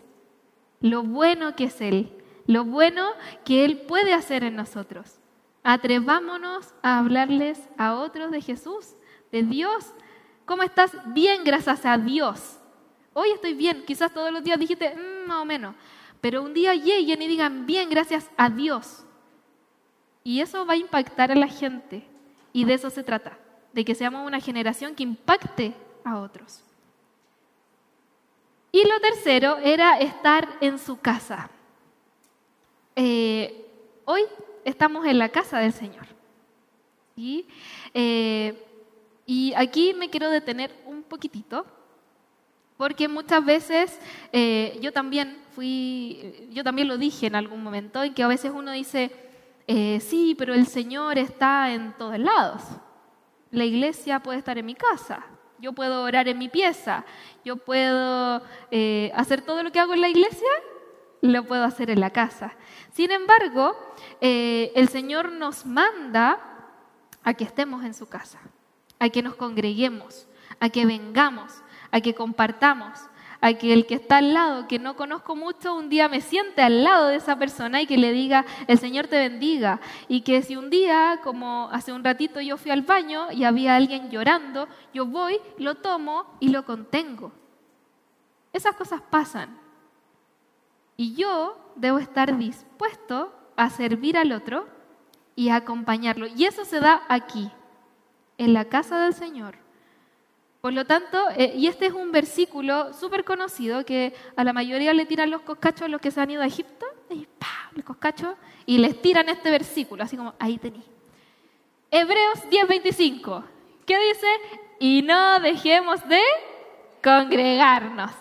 lo 0.80 1.02
bueno 1.02 1.54
que 1.56 1.64
es 1.64 1.80
Él, 1.80 2.10
lo 2.46 2.64
bueno 2.64 3.10
que 3.44 3.64
Él 3.64 3.82
puede 3.86 4.12
hacer 4.12 4.44
en 4.44 4.56
nosotros. 4.56 5.18
Atrevámonos 5.62 6.74
a 6.82 6.98
hablarles 6.98 7.60
a 7.78 7.94
otros 7.94 8.30
de 8.30 8.42
Jesús, 8.42 8.94
de 9.32 9.42
Dios. 9.42 9.94
¿Cómo 10.44 10.62
estás? 10.62 10.92
Bien, 11.06 11.42
gracias 11.42 11.86
a 11.86 11.96
Dios. 11.96 12.58
Hoy 13.14 13.30
estoy 13.30 13.54
bien, 13.54 13.84
quizás 13.86 14.12
todos 14.12 14.30
los 14.30 14.44
días 14.44 14.58
dijiste, 14.58 14.94
mm, 14.94 15.28
más 15.28 15.38
o 15.40 15.44
menos, 15.44 15.74
pero 16.24 16.40
un 16.40 16.54
día 16.54 16.74
lleguen 16.74 17.20
y 17.20 17.28
digan, 17.28 17.66
bien, 17.66 17.90
gracias 17.90 18.30
a 18.38 18.48
Dios. 18.48 19.04
Y 20.22 20.40
eso 20.40 20.64
va 20.64 20.72
a 20.72 20.78
impactar 20.78 21.30
a 21.30 21.34
la 21.34 21.48
gente. 21.48 22.02
Y 22.50 22.64
de 22.64 22.72
eso 22.72 22.88
se 22.88 23.02
trata, 23.02 23.38
de 23.74 23.84
que 23.84 23.94
seamos 23.94 24.26
una 24.26 24.40
generación 24.40 24.94
que 24.94 25.02
impacte 25.02 25.74
a 26.02 26.16
otros. 26.16 26.62
Y 28.72 28.88
lo 28.88 28.98
tercero 29.00 29.58
era 29.58 29.98
estar 29.98 30.48
en 30.62 30.78
su 30.78 30.98
casa. 30.98 31.50
Eh, 32.96 33.66
hoy 34.06 34.22
estamos 34.64 35.04
en 35.04 35.18
la 35.18 35.28
casa 35.28 35.58
del 35.58 35.74
Señor. 35.74 36.06
Eh, 37.92 38.66
y 39.26 39.52
aquí 39.54 39.92
me 39.92 40.08
quiero 40.08 40.30
detener 40.30 40.74
un 40.86 41.02
poquitito, 41.02 41.66
porque 42.76 43.08
muchas 43.08 43.44
veces 43.44 44.00
eh, 44.32 44.78
yo 44.80 44.92
también 44.92 45.38
fui, 45.54 46.48
yo 46.50 46.64
también 46.64 46.88
lo 46.88 46.98
dije 46.98 47.26
en 47.26 47.36
algún 47.36 47.62
momento, 47.62 48.02
en 48.02 48.14
que 48.14 48.22
a 48.22 48.28
veces 48.28 48.52
uno 48.54 48.72
dice, 48.72 49.12
eh, 49.66 50.00
sí, 50.00 50.34
pero 50.36 50.54
el 50.54 50.66
Señor 50.66 51.18
está 51.18 51.72
en 51.72 51.92
todos 51.96 52.18
lados. 52.18 52.62
La 53.50 53.64
iglesia 53.64 54.20
puede 54.20 54.38
estar 54.38 54.58
en 54.58 54.66
mi 54.66 54.74
casa, 54.74 55.24
yo 55.58 55.72
puedo 55.72 56.02
orar 56.02 56.26
en 56.26 56.38
mi 56.38 56.48
pieza, 56.48 57.04
yo 57.44 57.56
puedo 57.56 58.42
eh, 58.72 59.12
hacer 59.14 59.42
todo 59.42 59.62
lo 59.62 59.70
que 59.70 59.78
hago 59.78 59.94
en 59.94 60.00
la 60.00 60.08
iglesia, 60.08 60.48
lo 61.20 61.44
puedo 61.44 61.64
hacer 61.64 61.90
en 61.90 62.00
la 62.00 62.10
casa. 62.10 62.54
Sin 62.92 63.10
embargo, 63.10 63.76
el 64.20 64.88
Señor 64.88 65.32
nos 65.32 65.64
manda 65.64 66.38
a 67.22 67.32
que 67.32 67.44
estemos 67.44 67.84
en 67.84 67.94
su 67.94 68.06
casa, 68.06 68.40
a 68.98 69.08
que 69.08 69.22
nos 69.22 69.34
congreguemos, 69.36 70.26
a 70.60 70.68
que 70.68 70.84
vengamos, 70.84 71.63
a 71.94 72.00
que 72.00 72.12
compartamos, 72.12 72.98
a 73.40 73.54
que 73.54 73.72
el 73.72 73.86
que 73.86 73.94
está 73.94 74.16
al 74.16 74.34
lado, 74.34 74.66
que 74.66 74.80
no 74.80 74.96
conozco 74.96 75.36
mucho, 75.36 75.76
un 75.76 75.88
día 75.88 76.08
me 76.08 76.20
siente 76.20 76.60
al 76.60 76.82
lado 76.82 77.06
de 77.06 77.14
esa 77.14 77.38
persona 77.38 77.80
y 77.80 77.86
que 77.86 77.96
le 77.96 78.10
diga, 78.10 78.44
el 78.66 78.78
Señor 78.80 79.06
te 79.06 79.16
bendiga. 79.16 79.80
Y 80.08 80.22
que 80.22 80.42
si 80.42 80.56
un 80.56 80.70
día, 80.70 81.20
como 81.22 81.68
hace 81.70 81.92
un 81.92 82.02
ratito 82.02 82.40
yo 82.40 82.56
fui 82.56 82.72
al 82.72 82.82
baño 82.82 83.30
y 83.30 83.44
había 83.44 83.76
alguien 83.76 84.10
llorando, 84.10 84.66
yo 84.92 85.06
voy, 85.06 85.38
lo 85.56 85.76
tomo 85.76 86.26
y 86.40 86.48
lo 86.48 86.64
contengo. 86.64 87.30
Esas 88.52 88.74
cosas 88.74 89.00
pasan. 89.00 89.56
Y 90.96 91.14
yo 91.14 91.56
debo 91.76 91.98
estar 91.98 92.36
dispuesto 92.36 93.32
a 93.54 93.70
servir 93.70 94.18
al 94.18 94.32
otro 94.32 94.66
y 95.36 95.50
a 95.50 95.56
acompañarlo. 95.56 96.26
Y 96.26 96.44
eso 96.46 96.64
se 96.64 96.80
da 96.80 97.04
aquí, 97.08 97.52
en 98.36 98.52
la 98.52 98.64
casa 98.64 98.98
del 98.98 99.14
Señor. 99.14 99.63
Por 100.64 100.72
lo 100.72 100.86
tanto, 100.86 101.22
eh, 101.36 101.52
y 101.54 101.66
este 101.66 101.84
es 101.84 101.92
un 101.92 102.10
versículo 102.10 102.94
súper 102.94 103.22
conocido 103.22 103.84
que 103.84 104.14
a 104.34 104.44
la 104.44 104.54
mayoría 104.54 104.94
le 104.94 105.04
tiran 105.04 105.28
los 105.28 105.42
coscachos 105.42 105.90
los 105.90 106.00
que 106.00 106.10
se 106.10 106.22
han 106.22 106.30
ido 106.30 106.40
a 106.40 106.46
Egipto, 106.46 106.86
y 107.10 107.28
¡pam! 107.38 107.76
el 107.76 107.84
coscacho, 107.84 108.34
y 108.64 108.78
les 108.78 109.02
tiran 109.02 109.28
este 109.28 109.50
versículo, 109.50 110.02
así 110.02 110.16
como, 110.16 110.32
ahí 110.38 110.56
tení. 110.56 110.82
Hebreos 111.90 112.38
10:25, 112.48 113.44
¿qué 113.84 113.98
dice? 114.08 114.26
Y 114.78 115.02
no 115.02 115.38
dejemos 115.40 116.00
de 116.08 116.22
congregarnos. 117.02 118.12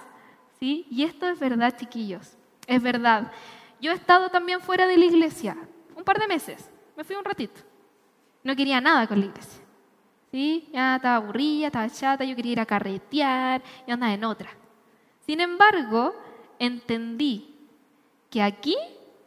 ¿Sí? 0.60 0.86
Y 0.92 1.06
esto 1.06 1.30
es 1.30 1.40
verdad, 1.40 1.74
chiquillos, 1.78 2.36
es 2.68 2.84
verdad. 2.84 3.32
Yo 3.80 3.94
he 3.94 3.96
estado 3.96 4.28
también 4.28 4.60
fuera 4.60 4.86
de 4.86 4.98
la 4.98 5.06
iglesia, 5.06 5.56
un 5.96 6.04
par 6.04 6.20
de 6.20 6.28
meses, 6.28 6.70
me 6.98 7.06
fui 7.06 7.16
un 7.16 7.24
ratito. 7.24 7.62
No 8.44 8.54
quería 8.54 8.82
nada 8.82 9.08
con 9.08 9.22
la 9.22 9.28
iglesia. 9.28 9.63
¿Sí? 10.34 10.68
Ya 10.74 10.96
estaba 10.96 11.18
aburrida, 11.18 11.68
estaba 11.68 11.88
chata, 11.88 12.26
yo 12.26 12.36
quería 12.36 12.54
ir 12.54 12.60
a 12.60 12.66
carretear 12.66 13.62
y 13.86 13.92
andaba 13.92 14.14
en 14.14 14.24
otra. 14.24 14.50
Sin 15.28 15.40
embargo, 15.40 16.16
entendí 16.58 17.56
que 18.32 18.42
aquí 18.42 18.76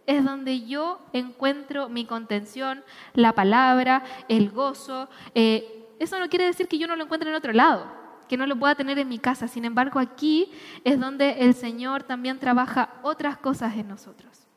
es 0.05 0.25
donde 0.25 0.67
yo 0.67 0.99
encuentro 1.13 1.89
mi 1.89 2.07
contención, 2.07 2.83
la 3.15 3.35
palabra, 3.35 4.03
el 4.29 4.51
gozo. 4.51 5.09
Eh, 5.37 5.95
eso 6.01 6.19
no 6.19 6.29
quiere 6.29 6.47
decir 6.47 6.67
que 6.67 6.77
yo 6.77 6.89
no 6.89 6.97
lo 6.97 7.05
encuentre 7.05 7.31
en 7.31 7.37
otro 7.37 7.53
lado, 7.53 7.87
que 8.29 8.37
no 8.37 8.45
lo 8.45 8.59
pueda 8.59 8.75
tener 8.75 8.99
en 8.99 9.09
mi 9.09 9.21
casa. 9.21 9.47
Sin 9.47 9.65
embargo, 9.65 10.01
aquí 10.01 10.51
es 10.83 10.99
donde 10.99 11.39
el 11.39 11.55
Señor 11.55 12.03
también 12.03 12.41
trabaja 12.41 12.95
otras 13.05 13.39
cosas 13.39 13.77
en 13.77 13.87
nosotros. 13.87 14.49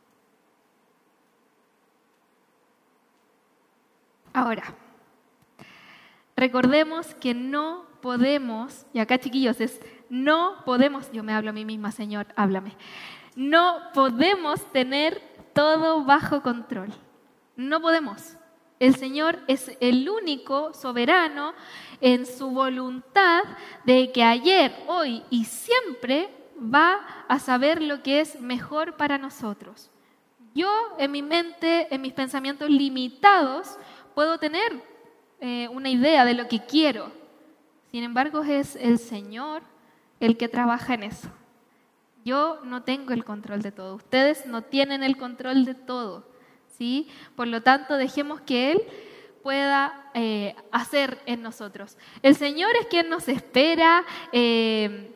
Ahora, 4.33 4.63
Recordemos 6.39 7.15
que 7.15 7.33
no 7.33 7.85
podemos, 7.99 8.85
y 8.93 8.99
acá 8.99 9.17
chiquillos 9.17 9.59
es, 9.59 9.81
no 10.09 10.63
podemos, 10.63 11.11
yo 11.11 11.21
me 11.21 11.33
hablo 11.33 11.49
a 11.49 11.53
mí 11.53 11.65
misma, 11.65 11.91
Señor, 11.91 12.27
háblame, 12.37 12.77
no 13.35 13.81
podemos 13.93 14.63
tener 14.71 15.21
todo 15.53 16.05
bajo 16.05 16.41
control. 16.41 16.93
No 17.57 17.81
podemos. 17.81 18.37
El 18.79 18.95
Señor 18.95 19.39
es 19.47 19.75
el 19.81 20.09
único 20.09 20.73
soberano 20.73 21.53
en 21.99 22.25
su 22.25 22.51
voluntad 22.51 23.43
de 23.83 24.13
que 24.13 24.23
ayer, 24.23 24.73
hoy 24.87 25.21
y 25.29 25.43
siempre 25.43 26.29
va 26.57 27.25
a 27.27 27.37
saber 27.39 27.81
lo 27.81 28.01
que 28.01 28.21
es 28.21 28.39
mejor 28.39 28.95
para 28.95 29.17
nosotros. 29.17 29.91
Yo 30.55 30.71
en 30.99 31.11
mi 31.11 31.21
mente, 31.21 31.93
en 31.93 31.99
mis 31.99 32.13
pensamientos 32.13 32.69
limitados, 32.69 33.77
puedo 34.15 34.37
tener 34.37 34.88
eh, 35.41 35.67
una 35.69 35.89
idea 35.89 36.25
de 36.25 36.33
lo 36.33 36.47
que 36.47 36.59
quiero. 36.59 37.11
Sin 37.91 38.03
embargo, 38.03 38.43
es 38.43 38.75
el 38.75 38.99
Señor 38.99 39.63
el 40.19 40.37
que 40.37 40.49
trabaja 40.49 40.93
en 40.93 41.03
eso. 41.03 41.29
Yo 42.25 42.59
no 42.63 42.83
tengo 42.83 43.13
el 43.13 43.23
control 43.23 43.61
de 43.61 43.71
todo. 43.71 43.95
Ustedes 43.95 44.45
no 44.45 44.61
tienen 44.61 45.01
el 45.01 45.17
control 45.17 45.65
de 45.65 45.75
todo. 45.75 46.25
¿sí? 46.77 47.07
Por 47.35 47.47
lo 47.47 47.61
tanto, 47.61 47.95
dejemos 47.95 48.41
que 48.41 48.73
Él 48.73 48.81
pueda 49.41 50.11
eh, 50.13 50.55
hacer 50.71 51.21
en 51.25 51.41
nosotros. 51.41 51.97
El 52.21 52.35
Señor 52.35 52.71
es 52.79 52.87
quien 52.87 53.09
nos 53.09 53.27
espera. 53.29 54.03
Eh, 54.33 55.15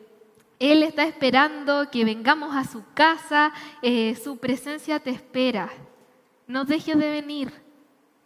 él 0.59 0.81
está 0.83 1.03
esperando 1.03 1.91
que 1.91 2.05
vengamos 2.05 2.55
a 2.55 2.63
su 2.63 2.85
casa, 2.93 3.51
su 4.23 4.37
presencia 4.37 4.97
te 4.99 5.09
espera. 5.09 5.69
No 6.47 6.63
dejes 6.63 6.97
de 6.97 7.09
venir, 7.09 7.62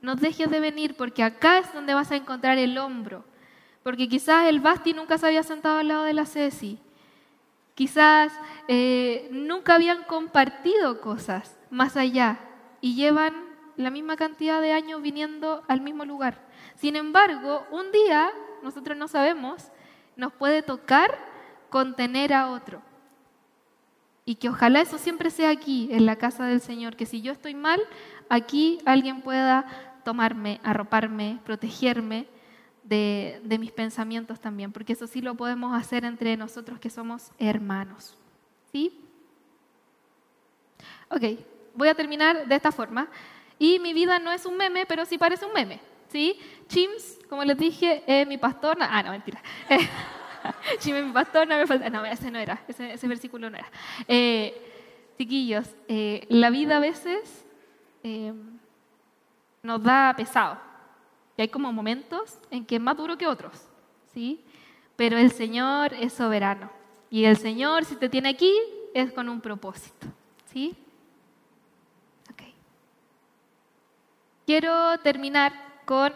no 0.08 0.16
dejes 0.16 0.49
de 0.49 0.62
venir 0.62 0.95
porque 0.95 1.22
acá 1.22 1.60
es 1.60 1.74
donde 1.74 1.93
vas 1.93 2.12
a 2.12 2.16
encontrar 2.16 2.58
el 2.58 2.78
hombro. 2.78 3.26
Porque 3.84 4.08
quizás 4.08 4.47
el 4.47 4.62
Basti 4.62 4.93
nunca 4.93 5.18
se 5.18 5.26
había 5.26 5.43
sentado 5.43 5.80
al 5.80 5.89
lado 5.89 6.05
de 6.05 6.14
la 6.14 6.26
Ceci. 6.26 6.80
Quizás 7.76 8.32
nunca 9.32 9.76
habían 9.76 10.03
compartido 10.05 11.01
cosas 11.01 11.60
más 11.70 11.97
allá 11.97 12.39
y 12.80 12.95
llevan 12.95 13.34
la 13.76 13.89
misma 13.89 14.16
cantidad 14.16 14.62
de 14.62 14.72
años 14.72 15.01
viniendo 15.01 15.62
al 15.68 15.82
mismo 15.82 16.05
lugar. 16.05 16.39
Sin 16.76 16.95
embargo, 16.95 17.68
un 17.70 17.91
día, 17.91 18.32
nosotros 18.64 18.97
no 18.97 19.10
sabemos, 19.10 19.72
nos 20.16 20.32
puede 20.32 20.62
tocar 20.62 21.20
contener 21.70 22.34
a 22.34 22.49
otro. 22.51 22.82
Y 24.24 24.36
que 24.36 24.47
ojalá 24.49 24.80
eso 24.80 24.97
siempre 24.97 25.32
sea 25.32 25.49
aquí, 25.49 25.89
en 25.91 26.05
la 26.05 26.16
casa 26.16 26.45
del 26.45 26.62
Señor, 26.62 26.95
que 26.95 27.05
si 27.05 27.22
yo 27.22 27.34
estoy 27.34 27.55
mal, 27.55 27.82
aquí 28.30 28.80
alguien 28.86 29.22
pueda 29.22 29.87
tomarme, 30.08 30.62
arroparme, 30.64 31.38
protegerme 31.43 32.28
de, 32.84 33.41
de 33.43 33.60
mis 33.60 33.74
pensamientos 33.74 34.39
también, 34.39 34.72
porque 34.72 34.93
eso 34.93 35.05
sí 35.05 35.20
lo 35.20 35.36
podemos 35.36 35.78
hacer 35.78 36.05
entre 36.05 36.38
nosotros 36.38 36.80
que 36.80 36.89
somos 36.89 37.32
hermanos. 37.38 38.18
¿Sí? 38.72 39.01
Ok, 41.10 41.24
voy 41.76 41.89
a 41.89 41.93
terminar 41.93 42.47
de 42.47 42.55
esta 42.55 42.72
forma. 42.72 43.10
Y 43.60 43.80
mi 43.80 43.91
vida 43.91 44.18
no 44.18 44.32
es 44.32 44.45
un 44.45 44.55
meme, 44.55 44.86
pero 44.86 45.03
sí 45.03 45.18
parece 45.18 45.45
un 45.45 45.51
meme. 45.51 45.82
¿sí? 46.08 46.39
Chims, 46.70 47.20
como 47.28 47.43
les 47.43 47.58
dije, 47.58 48.01
es 48.08 48.26
mi 48.26 48.38
pastor. 48.38 48.78
Ah, 48.80 49.03
no, 49.03 49.12
mentira. 49.12 49.41
Chims 50.80 50.99
es 50.99 51.05
mi 51.05 51.12
pastor, 51.12 51.45
no 51.49 51.58
me 51.58 51.68
falta. 51.68 51.89
No, 51.89 52.05
ese 52.05 52.32
no 52.32 52.39
era, 52.39 52.64
ese, 52.70 53.08
versículo 53.10 53.49
no 53.49 53.58
era. 53.58 53.70
Eh, 54.08 54.55
chiquillos, 55.18 55.76
eh, 55.89 56.26
la 56.30 56.49
vida 56.49 56.78
a 56.78 56.80
veces 56.80 57.45
eh, 58.03 58.32
nos 59.68 59.84
da 59.84 60.13
pesado. 60.15 60.57
Y 61.36 61.41
hay 61.41 61.49
como 61.49 61.72
momentos 61.72 62.39
en 62.49 62.65
que 62.65 62.78
es 62.78 62.82
más 62.82 62.97
duro 62.97 63.18
que 63.18 63.28
otros. 63.28 63.68
¿sí? 64.13 64.43
Pero 64.95 65.18
el 65.18 65.32
Señor 65.32 65.93
es 65.93 66.13
soberano. 66.13 66.72
Y 67.09 67.26
el 67.26 67.38
Señor, 67.38 67.86
si 67.86 67.95
te 67.97 68.09
tiene 68.09 68.30
aquí, 68.30 68.53
es 68.93 69.11
con 69.11 69.30
un 69.30 69.41
propósito. 69.41 70.07
¿sí? 70.45 70.76
Quiero 74.47 74.97
terminar 74.99 75.51
con 75.84 76.13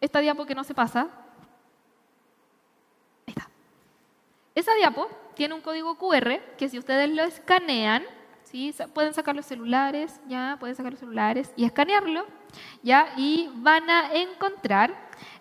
esta 0.00 0.20
diapo 0.20 0.46
que 0.46 0.54
no 0.54 0.64
se 0.64 0.72
pasa. 0.72 1.10
Ahí 3.26 3.34
está. 3.36 3.50
Esa 4.54 4.74
diapo 4.76 5.08
tiene 5.34 5.52
un 5.52 5.60
código 5.60 5.98
QR 5.98 6.40
que 6.56 6.70
si 6.70 6.78
ustedes 6.78 7.10
lo 7.14 7.22
escanean, 7.22 8.02
pueden 8.94 9.14
sacar 9.14 9.36
los 9.36 9.46
celulares, 9.46 10.20
ya 10.28 10.56
pueden 10.58 10.74
sacar 10.74 10.92
los 10.92 11.00
celulares 11.00 11.52
y 11.56 11.64
escanearlo, 11.64 12.26
ya 12.82 13.12
y 13.16 13.48
van 13.56 13.88
a 13.88 14.14
encontrar 14.14 14.94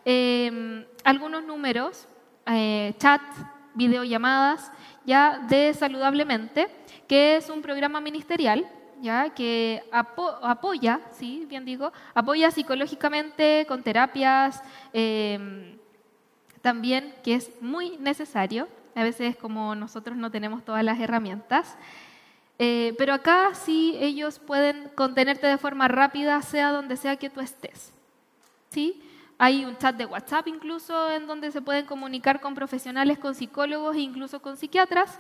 em, 0.06 0.86
algunos 1.04 1.44
números, 1.44 2.08
eh, 2.46 2.94
chat, 2.98 3.22
videollamadas, 3.74 4.72
ya 5.06 5.40
de 5.50 5.74
Saludablemente, 5.74 6.68
que 7.08 7.38
es 7.38 7.50
un 7.50 7.62
programa 7.62 8.00
ministerial 8.00 8.68
¿ya? 9.02 9.30
que 9.30 9.84
apoya, 9.92 11.00
¿sí? 11.12 11.46
bien 11.48 11.66
digo, 11.66 11.92
apoya 12.14 12.52
psicológicamente 12.52 13.66
con 13.68 13.82
terapias, 13.84 14.62
em, 14.94 15.78
también 16.62 17.16
que 17.24 17.36
es 17.36 17.52
muy 17.62 17.98
necesario. 17.98 18.68
A 18.96 19.04
veces 19.04 19.36
como 19.38 19.76
nosotros 19.76 20.18
no 20.18 20.30
tenemos 20.30 20.64
todas 20.66 20.84
las 20.84 21.00
herramientas. 21.00 21.78
Eh, 22.62 22.94
pero 22.98 23.14
acá 23.14 23.56
sí 23.56 23.96
ellos 24.02 24.38
pueden 24.38 24.90
contenerte 24.94 25.48
de 25.48 25.58
forma 25.58 25.88
rápida, 25.88 26.42
sea 26.42 26.72
donde 26.72 26.98
sea 26.98 27.16
que 27.16 27.30
tú 27.30 27.40
estés. 27.40 27.94
¿Sí? 28.70 29.02
Hay 29.38 29.64
un 29.64 29.78
chat 29.78 29.96
de 29.96 30.06
WhatsApp 30.06 30.50
incluso 30.50 31.10
en 31.10 31.26
donde 31.26 31.52
se 31.52 31.62
pueden 31.62 31.86
comunicar 31.86 32.42
con 32.42 32.56
profesionales, 32.56 33.18
con 33.18 33.34
psicólogos 33.34 33.96
e 33.96 34.02
incluso 34.02 34.42
con 34.42 34.58
psiquiatras. 34.58 35.18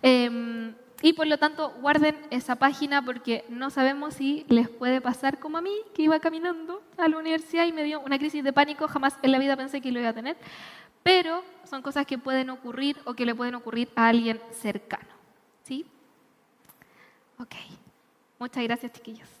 Em, 0.00 0.72
y 1.02 1.12
por 1.12 1.26
lo 1.26 1.38
tanto, 1.38 1.72
guarden 1.80 2.16
esa 2.30 2.54
página 2.54 3.04
porque 3.04 3.44
no 3.48 3.70
sabemos 3.70 4.14
si 4.14 4.46
les 4.48 4.68
puede 4.68 5.00
pasar 5.00 5.40
como 5.40 5.58
a 5.58 5.60
mí, 5.60 5.74
que 5.92 6.02
iba 6.02 6.20
caminando 6.20 6.80
a 6.96 7.08
la 7.08 7.18
universidad 7.18 7.66
y 7.66 7.72
me 7.72 7.82
dio 7.82 7.98
una 8.00 8.18
crisis 8.18 8.44
de 8.44 8.52
pánico. 8.52 8.86
Jamás 8.86 9.18
en 9.22 9.32
la 9.32 9.40
vida 9.40 9.56
pensé 9.56 9.80
que 9.80 9.90
lo 9.90 9.98
iba 9.98 10.10
a 10.10 10.14
tener. 10.14 10.36
Pero 11.02 11.42
son 11.64 11.82
cosas 11.82 12.06
que 12.06 12.16
pueden 12.16 12.50
ocurrir 12.50 12.96
o 13.04 13.14
que 13.14 13.26
le 13.26 13.34
pueden 13.34 13.56
ocurrir 13.56 13.88
a 13.96 14.06
alguien 14.06 14.40
cercano. 14.52 15.08
¿Sí? 15.64 15.84
Ok. 17.38 17.54
Muchas 18.38 18.64
gracias, 18.64 18.92
chiquillos. 18.92 19.35